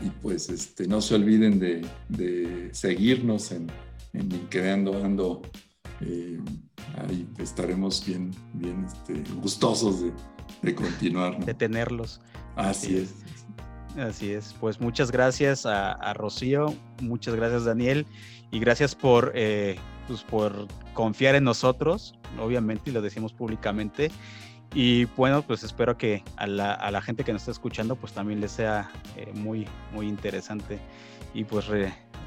[0.00, 3.66] y pues este, no se olviden de, de seguirnos en,
[4.12, 5.42] en LinkedIn Ando.
[6.00, 6.38] Eh,
[6.96, 10.12] ahí estaremos bien, bien este, gustosos de,
[10.62, 11.44] de continuar.
[11.44, 12.20] De tenerlos.
[12.54, 13.14] Así es.
[13.98, 16.72] Así es, pues muchas gracias a, Rocío,
[17.02, 18.06] muchas gracias Daniel
[18.52, 19.76] y gracias por, eh,
[20.06, 24.12] pues por confiar en nosotros, obviamente, y lo decimos públicamente.
[24.72, 28.52] Y bueno, pues espero que a la, gente que nos está escuchando pues también les
[28.52, 30.78] sea eh, muy, muy interesante.
[31.34, 31.66] Y pues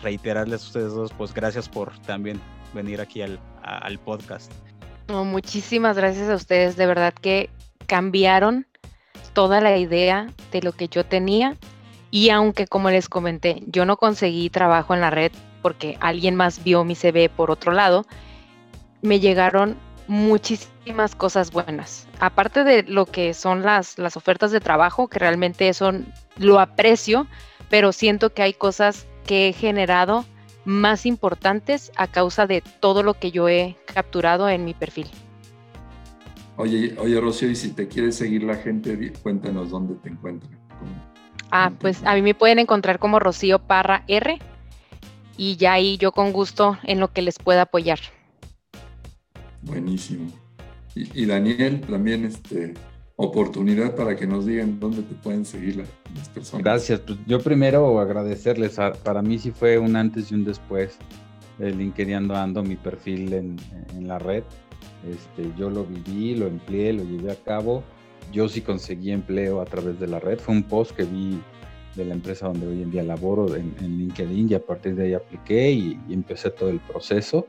[0.01, 2.39] reiterarles a ustedes dos, pues gracias por también
[2.73, 4.51] venir aquí al, al podcast.
[5.07, 7.49] muchísimas gracias a ustedes, de verdad que
[7.87, 8.65] cambiaron
[9.33, 11.57] toda la idea de lo que yo tenía
[12.09, 16.63] y aunque como les comenté, yo no conseguí trabajo en la red porque alguien más
[16.63, 18.05] vio mi CV por otro lado,
[19.01, 19.77] me llegaron
[20.07, 22.07] muchísimas cosas buenas.
[22.19, 25.91] Aparte de lo que son las, las ofertas de trabajo, que realmente eso
[26.37, 27.27] lo aprecio,
[27.69, 30.25] pero siento que hay cosas que he generado
[30.65, 35.07] más importantes a causa de todo lo que yo he capturado en mi perfil.
[36.61, 40.51] Oye, oye Rocío, y si te quiere seguir la gente, cuéntanos dónde te encuentran.
[41.49, 44.37] Ah, pues a mí me pueden encontrar como Rocío Parra R
[45.37, 47.97] y ya ahí yo con gusto en lo que les pueda apoyar.
[49.63, 50.29] Buenísimo.
[50.93, 52.75] Y, Daniel, también este,
[53.15, 56.63] oportunidad para que nos digan dónde te pueden seguir las personas.
[56.63, 56.99] Gracias.
[56.99, 58.77] Pues yo primero agradecerles.
[59.03, 60.95] para mí sí fue un antes y un después
[61.57, 63.57] de LinkedIn Ando, mi perfil en,
[63.97, 64.43] en la red.
[65.09, 67.83] Este, yo lo viví, lo empleé, lo llevé a cabo.
[68.31, 70.39] Yo sí conseguí empleo a través de la red.
[70.39, 71.41] Fue un post que vi
[71.95, 75.13] de la empresa donde hoy en día laboro en, LinkedIn y a partir de ahí
[75.13, 77.47] apliqué y, empecé todo el proceso.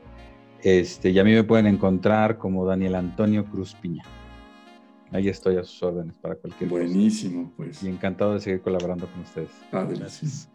[0.61, 4.03] Este, y a mí me pueden encontrar como Daniel Antonio Cruz Piña.
[5.11, 7.83] Ahí estoy a sus órdenes para cualquier Buenísimo, pues.
[7.83, 9.49] Y encantado de seguir colaborando con ustedes.
[9.71, 10.49] Gracias.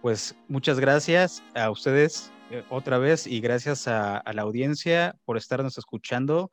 [0.00, 5.78] Pues muchas gracias a ustedes eh, otra vez y gracias a, la audiencia por estarnos
[5.78, 6.50] escuchando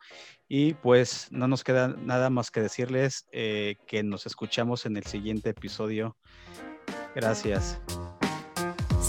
[0.47, 5.03] y pues no nos queda nada más que decirles eh, que nos escuchamos en el
[5.03, 6.17] siguiente episodio.
[7.15, 7.81] Gracias.